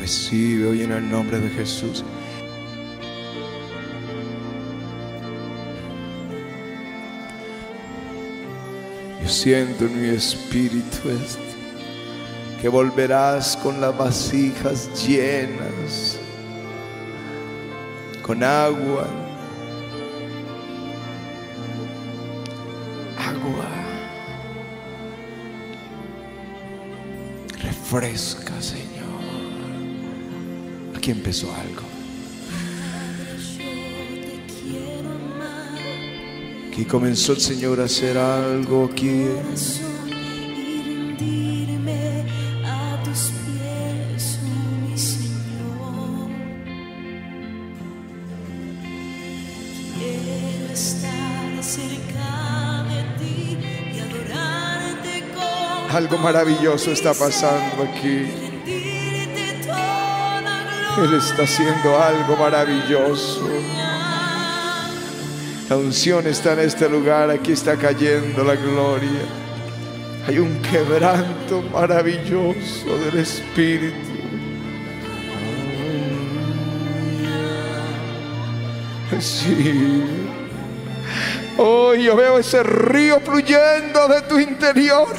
Recibe 0.07 0.67
hoy 0.67 0.83
en 0.83 0.93
el 0.93 1.11
nombre 1.11 1.37
de 1.37 1.49
Jesús. 1.49 2.01
Yo 9.21 9.27
siento 9.27 9.83
en 9.83 10.01
mi 10.01 10.07
espíritu 10.07 11.09
esto, 11.09 11.41
que 12.61 12.69
volverás 12.69 13.57
con 13.57 13.81
las 13.81 13.97
vasijas 13.97 14.89
llenas, 15.05 16.17
con 18.21 18.41
agua, 18.41 19.07
agua. 23.17 23.67
Refresca, 27.61 28.46
Aquí 31.07 31.13
empezó 31.13 31.47
algo. 31.55 31.83
Aquí 36.67 36.83
comenzó 36.83 37.31
el 37.31 37.39
Señor 37.39 37.79
a 37.79 37.85
hacer 37.85 38.17
algo 38.17 38.89
aquí. 38.91 39.23
Algo 55.89 56.17
maravilloso 56.17 56.91
está 56.91 57.13
pasando 57.13 57.83
aquí. 57.83 58.46
Él 60.97 61.13
está 61.13 61.43
haciendo 61.43 62.01
algo 62.01 62.35
maravilloso. 62.35 63.47
La 65.69 65.77
unción 65.77 66.25
está 66.25 66.53
en 66.53 66.59
este 66.59 66.89
lugar, 66.89 67.29
aquí 67.29 67.51
está 67.51 67.75
cayendo 67.75 68.43
la 68.43 68.55
gloria. 68.55 69.21
Hay 70.27 70.39
un 70.39 70.59
quebranto 70.61 71.61
maravilloso 71.71 72.97
del 73.05 73.19
Espíritu. 73.19 73.95
Sí. 79.19 80.03
Oh, 81.57 81.93
yo 81.93 82.15
veo 82.15 82.39
ese 82.39 82.63
río 82.63 83.19
fluyendo 83.19 84.07
de 84.07 84.21
tu 84.23 84.39
interior. 84.39 85.15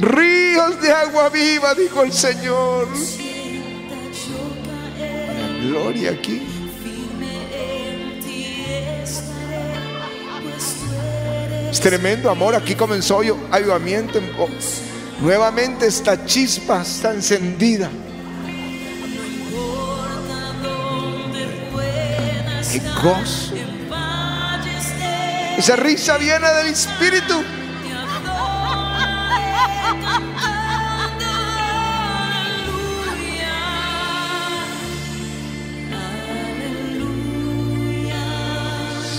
Ríos 0.00 0.80
de 0.80 0.92
agua 0.92 1.28
viva, 1.28 1.74
dijo 1.74 2.02
el 2.02 2.12
Señor. 2.12 2.88
Gloria 5.66 6.10
aquí. 6.12 6.42
Es 11.70 11.80
tremendo 11.80 12.30
amor. 12.30 12.54
Aquí 12.54 12.74
comenzó 12.74 13.18
hoy 13.18 13.32
avivamiento. 13.50 14.20
Oh, 14.38 14.48
Nuevamente 15.20 15.86
esta 15.86 16.26
chispa 16.26 16.82
está 16.82 17.12
encendida. 17.12 17.90
Qué 22.70 22.82
gozo. 23.02 23.54
Esa 25.56 25.76
risa 25.76 26.18
viene 26.18 26.46
del 26.52 26.66
Espíritu. 26.66 27.42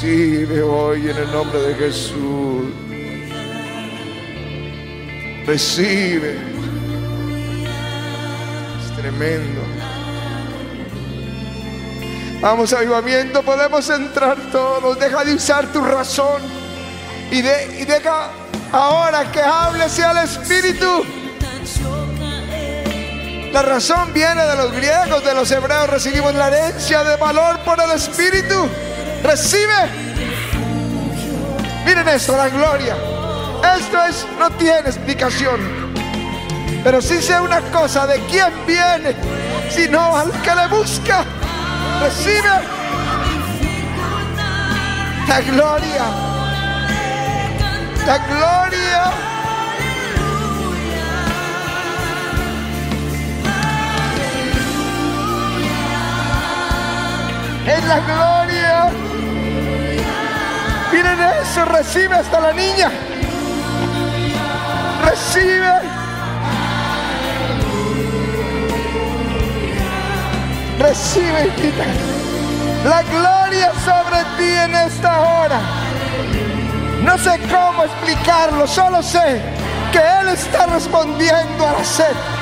Recibe 0.07 0.61
hoy 0.61 1.09
en 1.09 1.17
el 1.17 1.29
nombre 1.33 1.59
de 1.59 1.75
Jesús. 1.75 2.71
Recibe. 5.45 6.37
Es 8.85 8.95
tremendo. 8.95 9.61
Vamos, 12.39 12.71
avivamiento, 12.71 13.43
podemos 13.43 13.89
entrar 13.89 14.37
todos. 14.49 14.97
Deja 14.97 15.25
de 15.25 15.33
usar 15.33 15.73
tu 15.73 15.81
razón. 15.81 16.41
Y, 17.29 17.41
de- 17.41 17.81
y 17.81 17.83
deja 17.83 18.29
ahora 18.71 19.29
que 19.29 19.41
hable 19.41 19.89
sea 19.89 20.11
el 20.11 20.19
Espíritu. 20.19 21.03
La 23.51 23.61
razón 23.61 24.13
viene 24.13 24.41
de 24.45 24.55
los 24.55 24.71
griegos, 24.71 25.25
de 25.25 25.33
los 25.33 25.51
hebreos. 25.51 25.89
Recibimos 25.89 26.33
la 26.33 26.47
herencia 26.47 27.03
de 27.03 27.17
valor 27.17 27.59
por 27.65 27.77
el 27.81 27.91
Espíritu. 27.91 28.69
Recibe. 29.23 30.07
Miren 31.85 32.07
esto, 32.09 32.35
la 32.35 32.49
gloria. 32.49 32.95
Esto 33.77 34.05
es, 34.05 34.25
no 34.39 34.49
tiene 34.51 34.89
explicación. 34.89 35.59
Pero 36.83 37.01
sí 37.01 37.21
sé 37.21 37.39
una 37.39 37.61
cosa, 37.61 38.07
de 38.07 38.19
quién 38.25 38.53
viene, 38.65 39.15
sino 39.69 40.15
al 40.15 40.31
que 40.41 40.55
le 40.55 40.67
busca. 40.67 41.25
Recibe 42.01 42.77
la 45.27 45.41
gloria. 45.41 46.05
La 48.05 48.17
gloria. 48.19 49.03
Es 57.65 57.83
la 57.83 57.99
gloria. 57.99 59.06
Recibe 61.65 62.15
hasta 62.15 62.39
la 62.39 62.53
niña. 62.53 62.91
Recibe. 65.05 65.73
Recibe, 70.79 71.47
hijita. 71.47 71.83
La 72.83 73.03
gloria 73.03 73.71
sobre 73.83 74.23
ti 74.37 74.51
en 74.51 74.75
esta 74.75 75.19
hora. 75.21 75.59
No 77.03 77.17
sé 77.17 77.39
cómo 77.51 77.83
explicarlo, 77.83 78.67
solo 78.67 79.01
sé 79.01 79.41
que 79.91 79.99
Él 79.99 80.29
está 80.29 80.67
respondiendo 80.67 81.67
a 81.67 81.73
la 81.73 81.83
sed. 81.83 82.36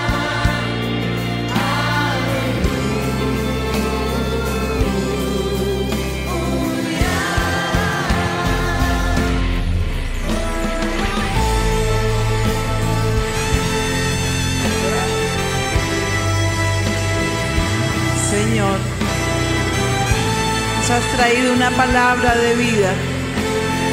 Traído 21.16 21.53
una 21.53 21.72
palabra 21.72 22.36
de 22.36 22.55
vida, 22.55 22.93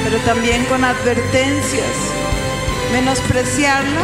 pero 0.04 0.18
también 0.24 0.64
con 0.64 0.84
advertencias. 0.84 1.86
Menospreciarla 2.92 4.02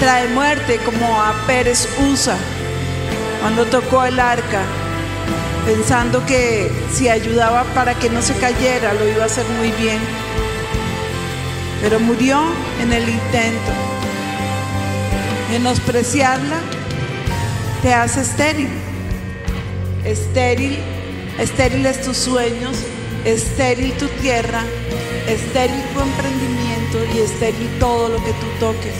trae 0.00 0.28
muerte 0.28 0.78
como 0.84 1.22
a 1.22 1.34
Pérez 1.46 1.88
Usa 2.10 2.36
cuando 3.40 3.66
tocó 3.66 4.04
el 4.04 4.18
arca, 4.18 4.62
pensando 5.64 6.24
que 6.26 6.70
si 6.92 7.08
ayudaba 7.08 7.64
para 7.74 7.94
que 7.94 8.10
no 8.10 8.22
se 8.22 8.34
cayera 8.34 8.94
lo 8.94 9.08
iba 9.08 9.22
a 9.22 9.26
hacer 9.26 9.46
muy 9.58 9.70
bien, 9.72 10.00
pero 11.82 12.00
murió 12.00 12.40
en 12.82 12.92
el 12.92 13.08
intento. 13.08 13.72
Menospreciarla 15.50 16.56
te 17.82 17.94
hace 17.94 18.22
estéril. 18.22 18.68
Estéril, 20.04 20.78
estériles 21.38 22.02
tus 22.02 22.16
sueños, 22.16 22.76
estéril 23.24 23.92
tu 23.94 24.06
tierra, 24.20 24.62
estéril 25.28 25.82
tu 25.92 26.00
emprendimiento 26.00 26.98
y 27.14 27.18
estéril 27.18 27.68
todo 27.78 28.08
lo 28.08 28.24
que 28.24 28.32
tú 28.32 28.46
toques. 28.60 28.94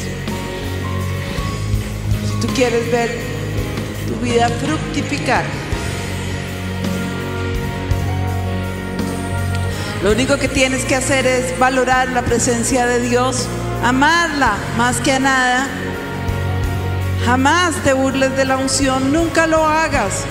Si 2.28 2.46
tú 2.46 2.52
quieres 2.54 2.90
ver 2.90 3.16
tu 4.06 4.24
vida 4.24 4.48
fructificar, 4.48 5.44
lo 10.02 10.12
único 10.12 10.36
que 10.36 10.48
tienes 10.48 10.84
que 10.84 10.94
hacer 10.94 11.26
es 11.26 11.58
valorar 11.58 12.08
la 12.10 12.22
presencia 12.22 12.86
de 12.86 13.00
Dios, 13.00 13.48
amarla 13.82 14.54
más 14.76 14.98
que 14.98 15.12
a 15.12 15.18
nada. 15.18 15.66
Jamás 17.24 17.74
te 17.82 17.92
burles 17.92 18.36
de 18.36 18.44
la 18.44 18.56
unción, 18.56 19.12
nunca 19.12 19.46
lo 19.48 19.64
hagas, 19.64 20.24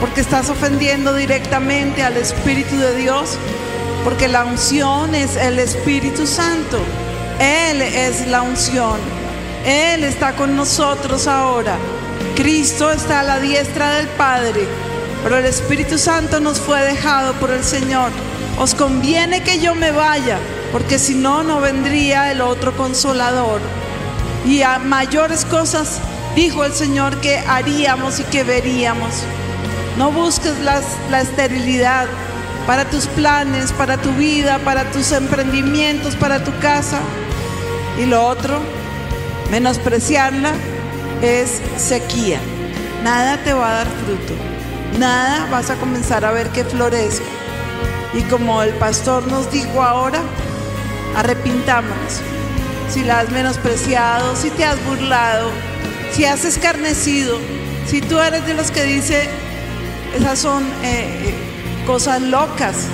porque 0.00 0.20
estás 0.20 0.50
ofendiendo 0.50 1.14
directamente 1.14 2.02
al 2.02 2.16
Espíritu 2.16 2.76
de 2.76 2.96
Dios, 2.96 3.38
porque 4.04 4.28
la 4.28 4.44
unción 4.44 5.14
es 5.14 5.36
el 5.36 5.58
Espíritu 5.58 6.26
Santo. 6.26 6.78
Él 7.40 7.82
es 7.82 8.26
la 8.28 8.42
unción. 8.42 9.00
Él 9.64 10.04
está 10.04 10.36
con 10.36 10.56
nosotros 10.56 11.26
ahora. 11.26 11.76
Cristo 12.36 12.90
está 12.90 13.20
a 13.20 13.22
la 13.22 13.40
diestra 13.40 13.96
del 13.96 14.08
Padre, 14.08 14.66
pero 15.22 15.38
el 15.38 15.46
Espíritu 15.46 15.98
Santo 15.98 16.40
nos 16.40 16.60
fue 16.60 16.82
dejado 16.82 17.32
por 17.34 17.50
el 17.50 17.64
Señor. 17.64 18.10
Os 18.58 18.74
conviene 18.74 19.42
que 19.42 19.58
yo 19.58 19.74
me 19.74 19.90
vaya, 19.90 20.38
porque 20.70 20.98
si 20.98 21.14
no, 21.14 21.42
no 21.42 21.60
vendría 21.60 22.30
el 22.30 22.40
otro 22.40 22.76
consolador. 22.76 23.60
Y 24.46 24.62
a 24.62 24.78
mayores 24.78 25.44
cosas 25.44 26.00
dijo 26.36 26.64
el 26.64 26.72
Señor 26.72 27.20
que 27.20 27.38
haríamos 27.38 28.20
y 28.20 28.24
que 28.24 28.44
veríamos. 28.44 29.24
No 29.96 30.10
busques 30.10 30.54
la 30.58 31.20
esterilidad 31.20 32.06
para 32.66 32.84
tus 32.86 33.06
planes, 33.06 33.72
para 33.72 33.96
tu 33.98 34.10
vida, 34.12 34.58
para 34.64 34.90
tus 34.90 35.12
emprendimientos, 35.12 36.16
para 36.16 36.42
tu 36.42 36.56
casa. 36.58 36.98
Y 37.98 38.06
lo 38.06 38.26
otro, 38.26 38.60
menospreciarla 39.50 40.52
es 41.22 41.60
sequía. 41.76 42.40
Nada 43.02 43.38
te 43.44 43.52
va 43.52 43.70
a 43.70 43.74
dar 43.74 43.86
fruto. 43.86 44.34
Nada 44.98 45.46
vas 45.50 45.70
a 45.70 45.76
comenzar 45.76 46.24
a 46.24 46.32
ver 46.32 46.48
que 46.50 46.64
florezca. 46.64 47.26
Y 48.14 48.22
como 48.22 48.62
el 48.62 48.72
pastor 48.74 49.26
nos 49.26 49.50
dijo 49.50 49.82
ahora, 49.82 50.20
arrepintámonos. 51.16 52.20
Si 52.88 53.02
la 53.02 53.20
has 53.20 53.30
menospreciado, 53.30 54.36
si 54.36 54.50
te 54.50 54.64
has 54.64 54.82
burlado, 54.84 55.50
si 56.12 56.24
has 56.24 56.44
escarnecido, 56.44 57.38
si 57.86 58.00
tú 58.00 58.20
eres 58.20 58.46
de 58.46 58.54
los 58.54 58.70
que 58.70 58.84
dice, 58.84 59.28
esas 60.14 60.38
son 60.38 60.62
eh, 60.82 61.06
eh, 61.28 61.34
cosas 61.86 62.22
locas, 62.22 62.86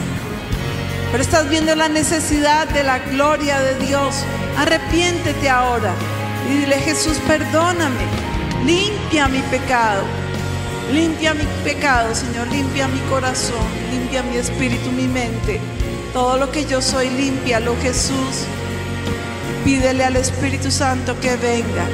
pero 1.11 1.23
estás 1.23 1.49
viendo 1.49 1.75
la 1.75 1.89
necesidad 1.89 2.69
de 2.69 2.83
la 2.83 2.99
gloria 2.99 3.61
de 3.61 3.87
Dios, 3.87 4.25
arrepiéntete 4.57 5.49
ahora 5.49 5.93
y 6.49 6.59
dile, 6.59 6.77
Jesús, 6.77 7.19
perdóname, 7.27 8.05
limpia 8.65 9.29
mi 9.29 9.41
pecado, 9.43 10.03
limpia 10.93 11.35
mi 11.35 11.45
pecado, 11.63 12.15
Señor, 12.15 12.49
limpia 12.49 12.89
mi 12.89 13.01
corazón, 13.11 13.67
limpia 13.91 14.23
mi 14.23 14.37
espíritu, 14.37 14.91
mi 14.91 15.07
mente, 15.07 15.61
todo 16.13 16.39
lo 16.39 16.51
que 16.51 16.65
yo 16.65 16.81
soy, 16.81 17.11
límpialo, 17.11 17.77
Jesús. 17.83 18.47
Pídele 19.65 20.05
al 20.05 20.17
Espíritu 20.17 20.71
Santo 20.71 21.21
que 21.21 21.37
venga, 21.37 21.87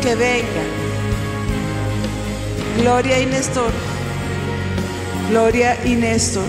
que 0.00 0.14
venga. 0.14 0.62
Gloria 2.78 3.20
y 3.20 3.26
Néstor. 3.26 3.70
Gloria 5.28 5.76
y 5.84 5.96
Néstor. 5.96 6.44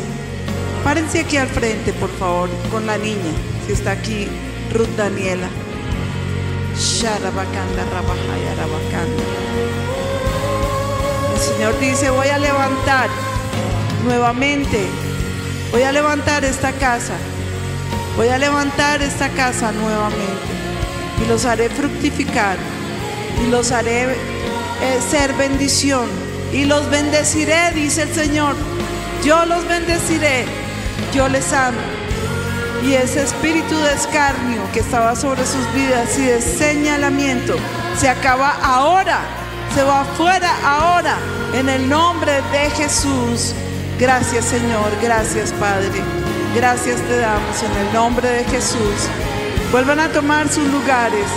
Párense 0.83 1.21
aquí 1.21 1.37
al 1.37 1.47
frente, 1.47 1.93
por 1.93 2.11
favor, 2.17 2.49
con 2.71 2.85
la 2.85 2.97
niña, 2.97 3.33
si 3.65 3.73
está 3.73 3.91
aquí 3.91 4.27
Ruth 4.71 4.95
Daniela. 4.95 5.49
Sharabakanda. 6.77 7.83
El 11.33 11.39
Señor 11.39 11.79
dice, 11.79 12.11
voy 12.11 12.27
a 12.27 12.37
levantar 12.37 13.09
nuevamente, 14.05 14.85
voy 15.71 15.81
a 15.81 15.91
levantar 15.91 16.45
esta 16.45 16.71
casa, 16.73 17.15
voy 18.15 18.27
a 18.27 18.37
levantar 18.37 19.01
esta 19.01 19.29
casa 19.29 19.71
nuevamente 19.71 20.47
y 21.23 21.27
los 21.27 21.45
haré 21.45 21.69
fructificar 21.69 22.57
y 23.43 23.49
los 23.49 23.71
haré 23.71 24.03
eh, 24.03 24.99
ser 25.09 25.33
bendición 25.33 26.26
y 26.57 26.65
los 26.65 26.89
bendeciré, 26.89 27.71
dice 27.75 28.01
el 28.01 28.13
Señor. 28.13 28.55
Yo 29.23 29.45
los 29.45 29.67
bendeciré, 29.67 30.45
yo 31.13 31.27
les 31.29 31.53
amo. 31.53 31.77
Y 32.83 32.93
ese 32.93 33.21
espíritu 33.21 33.77
de 33.77 33.93
escarnio 33.93 34.61
que 34.73 34.79
estaba 34.79 35.15
sobre 35.15 35.45
sus 35.45 35.71
vidas 35.75 36.17
y 36.17 36.23
de 36.23 36.41
señalamiento 36.41 37.55
se 37.99 38.09
acaba 38.09 38.57
ahora, 38.63 39.19
se 39.75 39.83
va 39.83 40.01
afuera 40.01 40.51
ahora, 40.65 41.17
en 41.53 41.69
el 41.69 41.87
nombre 41.87 42.31
de 42.51 42.69
Jesús. 42.71 43.53
Gracias 43.99 44.45
Señor, 44.45 44.91
gracias 45.01 45.51
Padre, 45.59 46.01
gracias 46.55 46.99
te 47.01 47.19
damos 47.19 47.61
en 47.61 47.85
el 47.85 47.93
nombre 47.93 48.29
de 48.29 48.43
Jesús. 48.45 49.09
Vuelvan 49.71 49.99
a 49.99 50.09
tomar 50.09 50.49
sus 50.49 50.67
lugares 50.69 51.27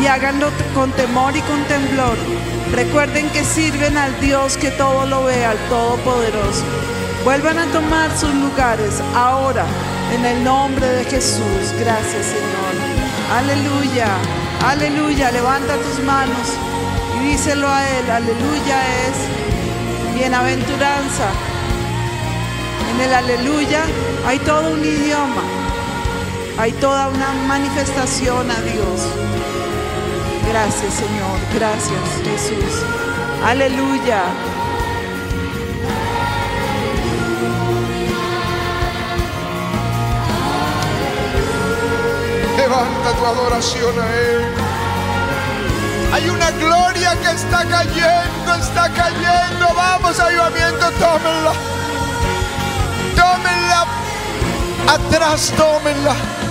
y 0.00 0.06
háganlo 0.06 0.50
con 0.74 0.90
temor 0.92 1.36
y 1.36 1.40
con 1.42 1.62
temblor. 1.64 2.16
Recuerden 2.72 3.28
que 3.30 3.44
sirven 3.44 3.96
al 3.96 4.18
Dios 4.20 4.56
que 4.56 4.70
todo 4.70 5.06
lo 5.06 5.24
ve, 5.24 5.44
al 5.44 5.58
Todopoderoso. 5.68 6.64
Vuelvan 7.24 7.58
a 7.58 7.66
tomar 7.66 8.10
sus 8.18 8.34
lugares 8.34 9.00
ahora 9.14 9.64
en 10.14 10.24
el 10.24 10.42
nombre 10.42 10.86
de 10.86 11.04
Jesús. 11.04 11.72
Gracias 11.78 12.26
Señor. 12.26 12.74
Aleluya, 13.36 14.08
aleluya. 14.66 15.30
Levanta 15.30 15.76
tus 15.76 16.04
manos 16.04 16.48
y 17.16 17.28
díselo 17.28 17.68
a 17.68 17.88
Él. 17.88 18.10
Aleluya 18.10 18.82
es 19.06 20.14
bienaventuranza. 20.14 21.28
En 22.94 23.00
el 23.00 23.14
aleluya 23.14 23.82
hay 24.26 24.38
todo 24.40 24.72
un 24.72 24.84
idioma. 24.84 25.42
Hay 26.58 26.72
toda 26.72 27.08
una 27.08 27.32
manifestación 27.46 28.50
a 28.50 28.60
Dios. 28.60 29.21
Gracias 30.52 30.92
Señor, 30.92 31.38
gracias 31.54 31.98
Jesús. 32.24 32.84
Aleluya. 33.42 34.22
Levanta 42.58 43.12
tu 43.18 43.24
adoración 43.24 43.98
a 43.98 44.14
Él. 44.14 44.42
Hay 46.12 46.28
una 46.28 46.50
gloria 46.50 47.16
que 47.22 47.30
está 47.30 47.64
cayendo, 47.64 48.54
está 48.60 48.90
cayendo. 48.90 49.74
Vamos, 49.74 50.20
avivamiento, 50.20 50.90
tómenla. 51.00 51.52
Tómenla. 53.16 53.86
Atrás, 54.86 55.50
tómenla. 55.56 56.41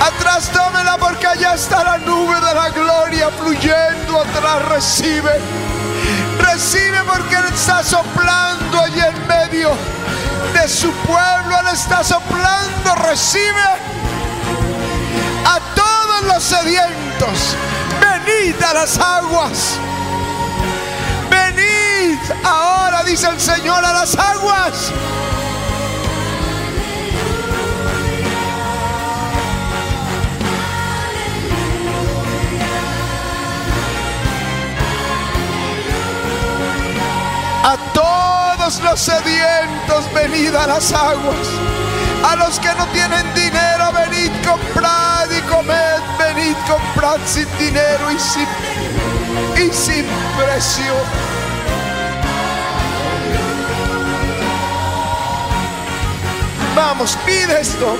Atrás, 0.00 0.50
tómenla 0.50 0.96
porque 0.96 1.26
allá 1.26 1.54
está 1.54 1.84
la 1.84 1.98
nube 1.98 2.34
de 2.34 2.54
la 2.54 2.70
gloria 2.70 3.28
fluyendo. 3.38 4.20
Atrás, 4.20 4.68
recibe. 4.68 5.40
Recibe 6.38 6.98
porque 7.06 7.36
Él 7.36 7.44
está 7.52 7.82
soplando 7.82 8.80
allí 8.80 9.00
en 9.00 9.26
medio 9.28 9.70
de 10.54 10.68
su 10.68 10.90
pueblo. 10.92 11.60
Él 11.60 11.68
está 11.72 12.02
soplando. 12.02 12.94
Recibe 13.06 13.66
a 15.44 15.60
todos 15.74 16.22
los 16.32 16.42
sedientos. 16.42 17.56
Venid 18.00 18.62
a 18.62 18.74
las 18.74 18.98
aguas. 18.98 19.78
Venid 21.28 22.18
ahora, 22.42 23.02
dice 23.04 23.28
el 23.28 23.38
Señor, 23.38 23.84
a 23.84 23.92
las 23.92 24.16
aguas. 24.16 24.92
A 37.62 37.76
todos 37.92 38.80
los 38.80 39.00
sedientos, 39.00 40.12
venid 40.14 40.54
a 40.54 40.66
las 40.66 40.92
aguas. 40.92 41.46
A 42.24 42.36
los 42.36 42.58
que 42.58 42.72
no 42.74 42.86
tienen 42.88 43.34
dinero, 43.34 43.92
venid, 43.92 44.30
comprad 44.46 45.30
y 45.30 45.40
comed. 45.42 46.00
Venid, 46.18 46.56
comprad 46.66 47.18
sin 47.26 47.46
dinero 47.58 48.10
y 48.10 48.18
sin, 48.18 48.46
y 49.56 49.72
sin 49.72 50.06
precio. 50.36 50.94
Vamos, 56.74 57.18
pide 57.26 57.60
esto. 57.60 57.96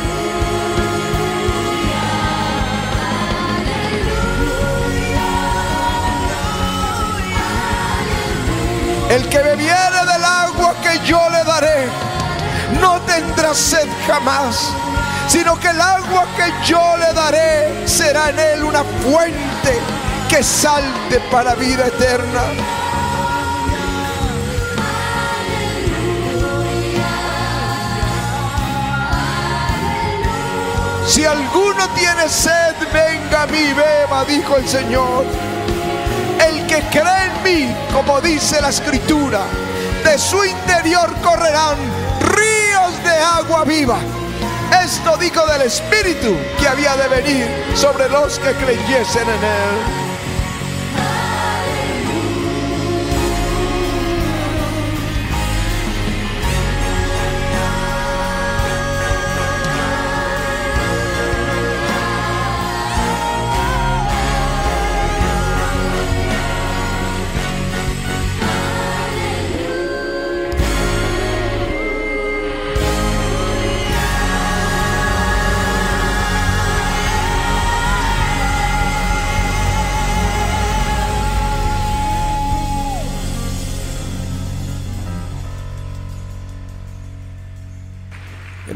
El 9.11 9.29
que 9.29 9.39
bebiere 9.39 10.01
del 10.07 10.25
agua 10.25 10.73
que 10.81 11.05
yo 11.05 11.21
le 11.31 11.43
daré, 11.43 11.89
no 12.81 13.01
tendrá 13.01 13.53
sed 13.53 13.89
jamás, 14.07 14.71
sino 15.27 15.59
que 15.59 15.67
el 15.67 15.81
agua 15.81 16.27
que 16.37 16.53
yo 16.65 16.97
le 16.97 17.13
daré 17.13 17.89
será 17.89 18.31
en 18.31 18.39
él 18.39 18.63
una 18.63 18.85
fuente 18.85 19.81
que 20.29 20.45
salte 20.45 21.19
para 21.29 21.57
vida 21.57 21.89
eterna. 21.89 22.43
Si 31.09 31.25
alguno 31.25 31.89
tiene 31.97 32.29
sed, 32.29 32.77
venga 32.93 33.43
a 33.43 33.47
mí, 33.49 33.73
beba, 33.73 34.25
dijo 34.25 34.57
el 34.57 34.69
Señor. 34.69 35.50
Que 36.71 36.83
cree 36.83 37.25
en 37.25 37.43
mí, 37.43 37.77
como 37.93 38.21
dice 38.21 38.61
la 38.61 38.69
escritura, 38.69 39.41
de 40.05 40.17
su 40.17 40.45
interior 40.45 41.13
correrán 41.21 41.77
ríos 42.21 43.03
de 43.03 43.11
agua 43.11 43.65
viva. 43.65 43.99
Esto 44.85 45.17
dijo 45.17 45.45
del 45.47 45.63
Espíritu 45.63 46.37
que 46.61 46.69
había 46.69 46.95
de 46.95 47.09
venir 47.09 47.49
sobre 47.75 48.09
los 48.09 48.39
que 48.39 48.53
creyesen 48.53 49.29
en 49.29 49.45
él. 49.45 50.00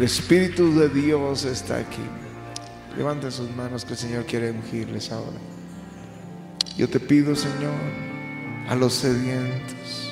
Espíritu 0.04 0.78
de 0.78 0.88
Dios 0.88 1.44
está 1.44 1.76
aquí. 1.76 2.02
Levanten 2.96 3.32
sus 3.32 3.50
manos 3.50 3.84
que 3.84 3.92
el 3.92 3.98
Señor 3.98 4.24
quiere 4.24 4.50
ungirles 4.50 5.10
ahora. 5.10 5.38
Yo 6.76 6.88
te 6.88 7.00
pido, 7.00 7.34
Señor, 7.34 7.72
a 8.68 8.74
los 8.74 8.94
sedientos, 8.94 10.10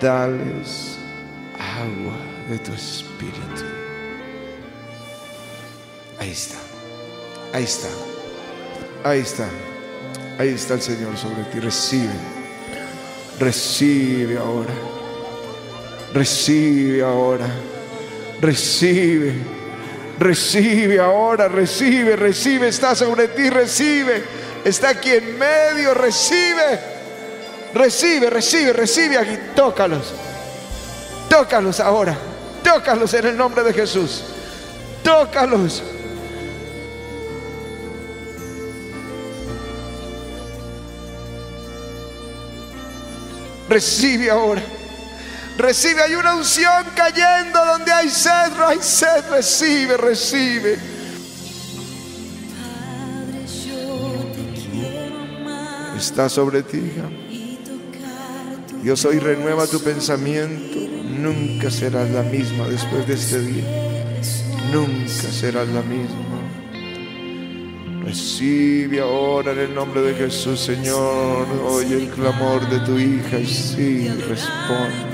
dales 0.00 0.96
agua 1.58 2.16
de 2.48 2.58
tu 2.58 2.72
Espíritu. 2.72 3.64
Ahí 6.18 6.30
está, 6.30 6.56
ahí 7.52 7.64
está, 7.64 7.88
ahí 9.04 9.20
está, 9.20 9.48
ahí 10.38 10.48
está 10.48 10.74
el 10.74 10.82
Señor 10.82 11.16
sobre 11.16 11.44
ti. 11.44 11.60
Recibe, 11.60 12.14
recibe 13.38 14.38
ahora, 14.38 14.74
recibe 16.12 17.02
ahora, 17.02 17.46
recibe. 18.40 19.56
Recibe 20.18 20.98
ahora, 20.98 21.46
recibe, 21.46 22.16
recibe, 22.16 22.68
está 22.68 22.94
sobre 22.94 23.28
ti, 23.28 23.50
recibe. 23.50 24.24
Está 24.64 24.90
aquí 24.90 25.10
en 25.10 25.38
medio, 25.38 25.92
recibe. 25.94 26.80
Recibe, 27.74 28.30
recibe, 28.30 28.72
recibe 28.72 29.18
aquí. 29.18 29.38
Tócalos. 29.54 30.14
Tócalos 31.28 31.80
ahora. 31.80 32.16
Tócalos 32.62 33.12
en 33.14 33.26
el 33.26 33.36
nombre 33.36 33.62
de 33.62 33.74
Jesús. 33.74 34.24
Tócalos. 35.02 35.82
Recibe 43.68 44.30
ahora. 44.30 44.62
Recibe, 45.58 46.02
hay 46.02 46.14
una 46.14 46.34
unción 46.34 46.84
cayendo 46.94 47.64
donde 47.64 47.90
hay 47.90 48.10
sed, 48.10 48.52
no 48.58 48.68
hay 48.68 48.78
sed, 48.80 49.24
recibe, 49.30 49.96
recibe. 49.96 50.78
Padre, 52.52 53.46
yo 53.66 54.26
te 54.34 54.60
quiero 54.70 55.16
amar 55.18 55.96
Está 55.96 56.28
sobre 56.28 56.62
ti, 56.62 56.76
hija. 56.76 57.08
Dios 58.82 59.04
hoy 59.06 59.18
renueva 59.18 59.66
tu 59.66 59.80
pensamiento. 59.80 60.78
Nunca 61.18 61.70
serás 61.70 62.10
la 62.10 62.22
misma 62.22 62.68
después 62.68 63.06
de 63.06 63.14
este 63.14 63.40
día. 63.40 63.64
Nunca 64.70 65.32
serás 65.32 65.66
la 65.68 65.82
misma. 65.82 66.26
Recibe 68.04 69.00
ahora 69.00 69.52
en 69.52 69.58
el 69.58 69.74
nombre 69.74 70.02
de 70.02 70.14
Jesús, 70.14 70.60
Señor. 70.60 71.48
Oye 71.64 71.96
el 71.96 72.10
clamor 72.10 72.68
de 72.68 72.78
tu 72.80 72.96
hija 72.98 73.38
y 73.38 73.46
sí, 73.46 74.08
responde. 74.28 75.05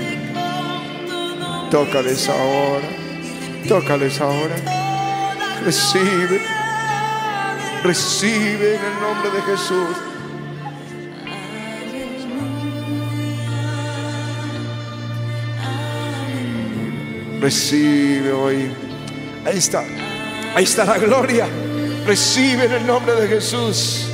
Tócales 1.73 2.29
ahora. 2.29 2.87
Tócales 3.67 4.21
ahora. 4.21 4.55
Recibe. 5.65 6.39
Recibe 7.83 8.75
en 8.75 8.81
el 8.83 9.01
nombre 9.01 9.31
de 9.31 9.41
Jesús. 9.41 9.97
Recibe 17.41 18.31
hoy. 18.33 18.71
Ahí 19.43 19.57
está. 19.57 19.83
Ahí 20.53 20.65
está 20.65 20.85
la 20.85 20.99
gloria. 20.99 21.47
Recibe 22.05 22.65
en 22.65 22.73
el 22.73 22.85
nombre 22.85 23.15
de 23.15 23.27
Jesús. 23.27 24.12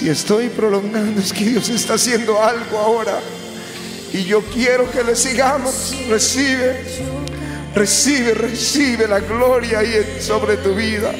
Si 0.00 0.08
estoy 0.08 0.48
prolongando 0.48 1.20
es 1.20 1.30
que 1.30 1.44
Dios 1.44 1.68
está 1.68 1.92
haciendo 1.92 2.42
algo 2.42 2.78
ahora. 2.78 3.20
Y 4.14 4.24
yo 4.24 4.40
quiero 4.40 4.90
que 4.90 5.04
le 5.04 5.14
sigamos. 5.14 5.94
Recibe. 6.08 6.80
Recibe, 7.74 8.32
recibe 8.32 9.06
la 9.06 9.20
gloria 9.20 9.80
ahí 9.80 10.18
sobre 10.18 10.56
tu 10.56 10.74
vida. 10.74 11.12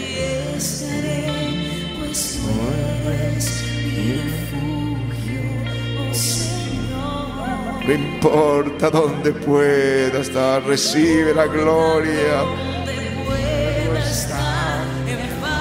No 7.87 7.93
importa 7.93 8.89
dónde 8.89 9.33
pueda 9.33 10.21
estar, 10.21 10.65
recibe 10.65 11.35
la 11.35 11.45
gloria. 11.45 12.45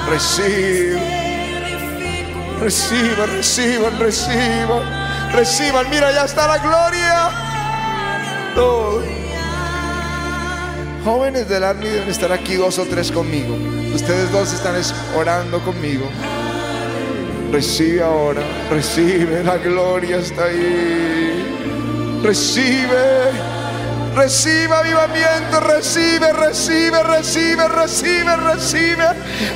Recibe. 0.10 1.19
Reciban, 2.62 3.28
reciban, 3.38 4.00
reciban. 4.00 4.84
Reciban, 5.34 5.90
mira, 5.90 6.12
ya 6.12 6.26
está 6.26 6.48
la 6.48 6.58
gloria. 6.58 7.30
Todo. 8.56 9.04
Jóvenes 11.06 11.48
del 11.48 11.64
Army 11.64 11.88
deben 11.88 12.10
estar 12.10 12.32
aquí 12.32 12.56
dos 12.56 12.78
o 12.78 12.86
tres 12.86 13.12
conmigo. 13.12 13.56
Ustedes 13.96 14.32
dos 14.32 14.52
están 14.54 14.76
es- 14.76 14.94
orando 15.16 15.60
conmigo. 15.62 16.10
Recibe 17.52 18.04
ahora, 18.04 18.42
recibe, 18.70 19.44
la 19.44 19.58
gloria 19.58 20.18
está 20.18 20.44
ahí. 20.46 22.20
Recibe, 22.22 23.32
recibe 24.16 24.76
avivamiento, 24.76 25.60
recibe, 25.62 26.32
recibe, 26.34 27.02
recibe, 27.02 27.68
recibe, 27.70 28.36
recibe. 28.36 29.06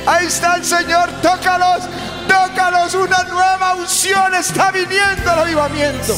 Ahí 0.06 0.26
está 0.26 0.56
el 0.56 0.64
Señor, 0.64 1.08
tócalos, 1.22 1.84
tócalos, 2.28 2.94
una 2.94 3.22
nueva 3.24 3.74
unción 3.74 4.34
está 4.34 4.70
viniendo 4.70 5.32
el 5.32 5.38
avivamiento. 5.38 6.16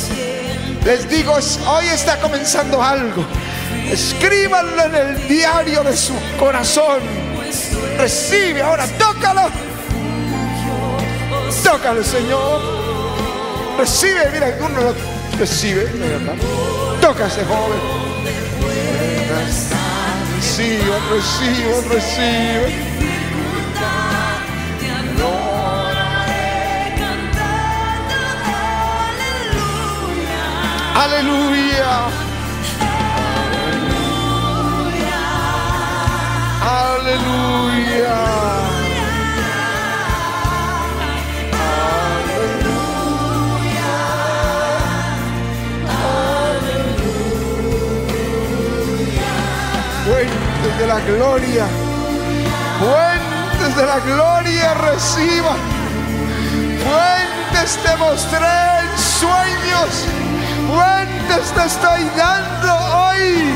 Les 0.85 1.09
digo, 1.09 1.35
hoy 1.35 1.87
está 1.87 2.19
comenzando 2.21 2.83
algo. 2.83 3.25
Escríbanlo 3.91 4.85
en 4.85 4.95
el 4.95 5.29
diario 5.29 5.83
de 5.83 5.97
su 5.97 6.15
corazón. 6.39 7.01
Recibe 7.99 8.63
ahora, 8.63 8.87
tócalo. 8.99 9.51
Tócalo, 11.65 12.05
Señor. 12.05 12.61
Recibe, 13.79 14.31
mira, 14.33 14.57
uno 14.61 14.81
lo 14.81 14.95
recibe. 15.39 15.87
Toca 17.01 17.27
ese 17.27 17.45
joven. 17.45 17.79
Reciban, 20.37 21.01
reciban, 21.11 21.91
reciban. 21.91 22.86
Aleluya. 30.97 32.09
Aleluya. 36.63 38.17
Fuentes 50.07 50.79
de 50.79 50.87
la 50.87 51.01
gloria. 51.01 51.67
Fuentes 52.81 53.77
de 53.77 53.87
la 53.87 53.99
gloria 54.01 54.75
reciban. 54.75 55.59
Fuentes 56.85 57.79
te 57.83 57.97
mostré 57.99 58.47
en 58.81 58.99
sueños. 58.99 60.26
Fuentes 60.77 61.53
te 61.55 61.67
estoy 61.67 62.05
dando 62.15 62.75
hoy. 62.75 63.55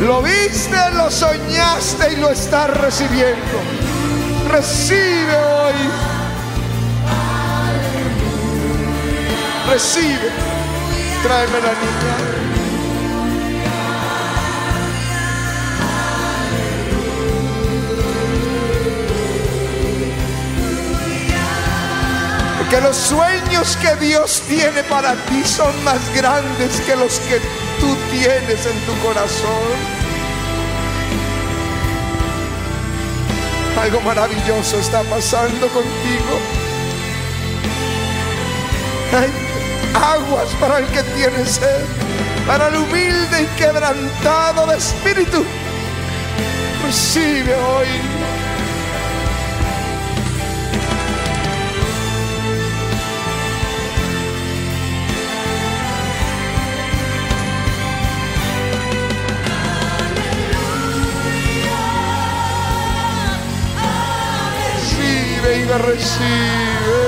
Lo 0.00 0.22
viste, 0.22 0.76
lo 0.94 1.08
soñaste 1.08 2.14
y 2.14 2.16
lo 2.16 2.30
estás 2.30 2.68
recibiendo. 2.78 3.58
Recibe 4.50 5.36
hoy. 5.36 5.74
Recibe. 9.70 10.30
Tráeme 11.22 11.60
la 11.60 11.74
niña. 11.74 12.37
Porque 22.70 22.82
los 22.82 22.98
sueños 22.98 23.78
que 23.80 23.96
Dios 23.96 24.42
tiene 24.46 24.82
para 24.82 25.14
ti 25.14 25.42
son 25.42 25.72
más 25.84 26.00
grandes 26.14 26.78
que 26.82 26.96
los 26.96 27.18
que 27.20 27.40
tú 27.80 27.96
tienes 28.10 28.66
en 28.66 28.78
tu 28.84 28.94
corazón. 29.02 29.72
Algo 33.80 34.02
maravilloso 34.02 34.78
está 34.80 35.02
pasando 35.04 35.66
contigo. 35.68 36.38
Hay 39.16 39.30
aguas 39.94 40.48
para 40.60 40.80
el 40.80 40.86
que 40.88 41.02
tiene 41.04 41.46
sed, 41.46 41.86
para 42.46 42.68
el 42.68 42.76
humilde 42.76 43.44
y 43.44 43.46
quebrantado 43.58 44.66
de 44.66 44.76
espíritu. 44.76 45.42
Recibe 46.84 47.54
hoy. 47.54 48.27
diga 65.68 65.76
recibe. 65.76 66.24
Eh. 66.24 67.07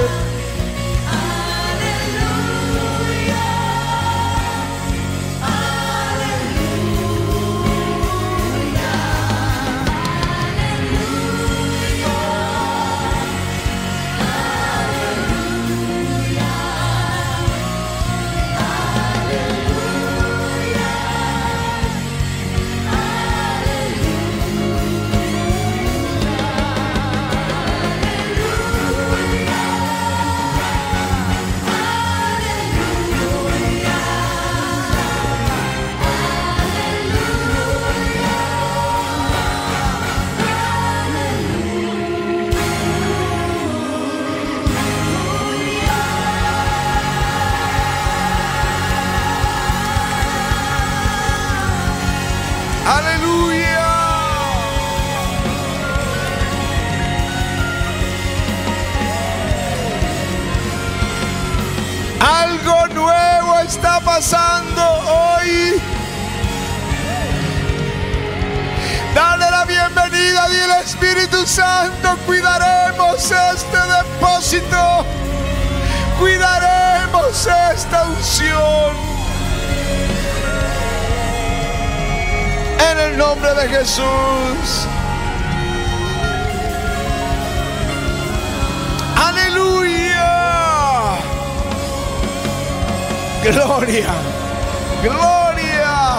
Gloria. 95.03 96.19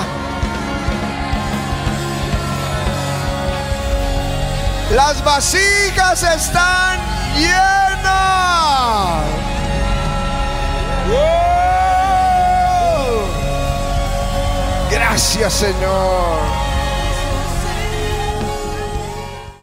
Las 4.91 5.23
vasijas 5.23 6.23
están 6.23 6.99
llenas. 7.37 7.81
Gracias 14.91 15.53
Señor. 15.53 16.60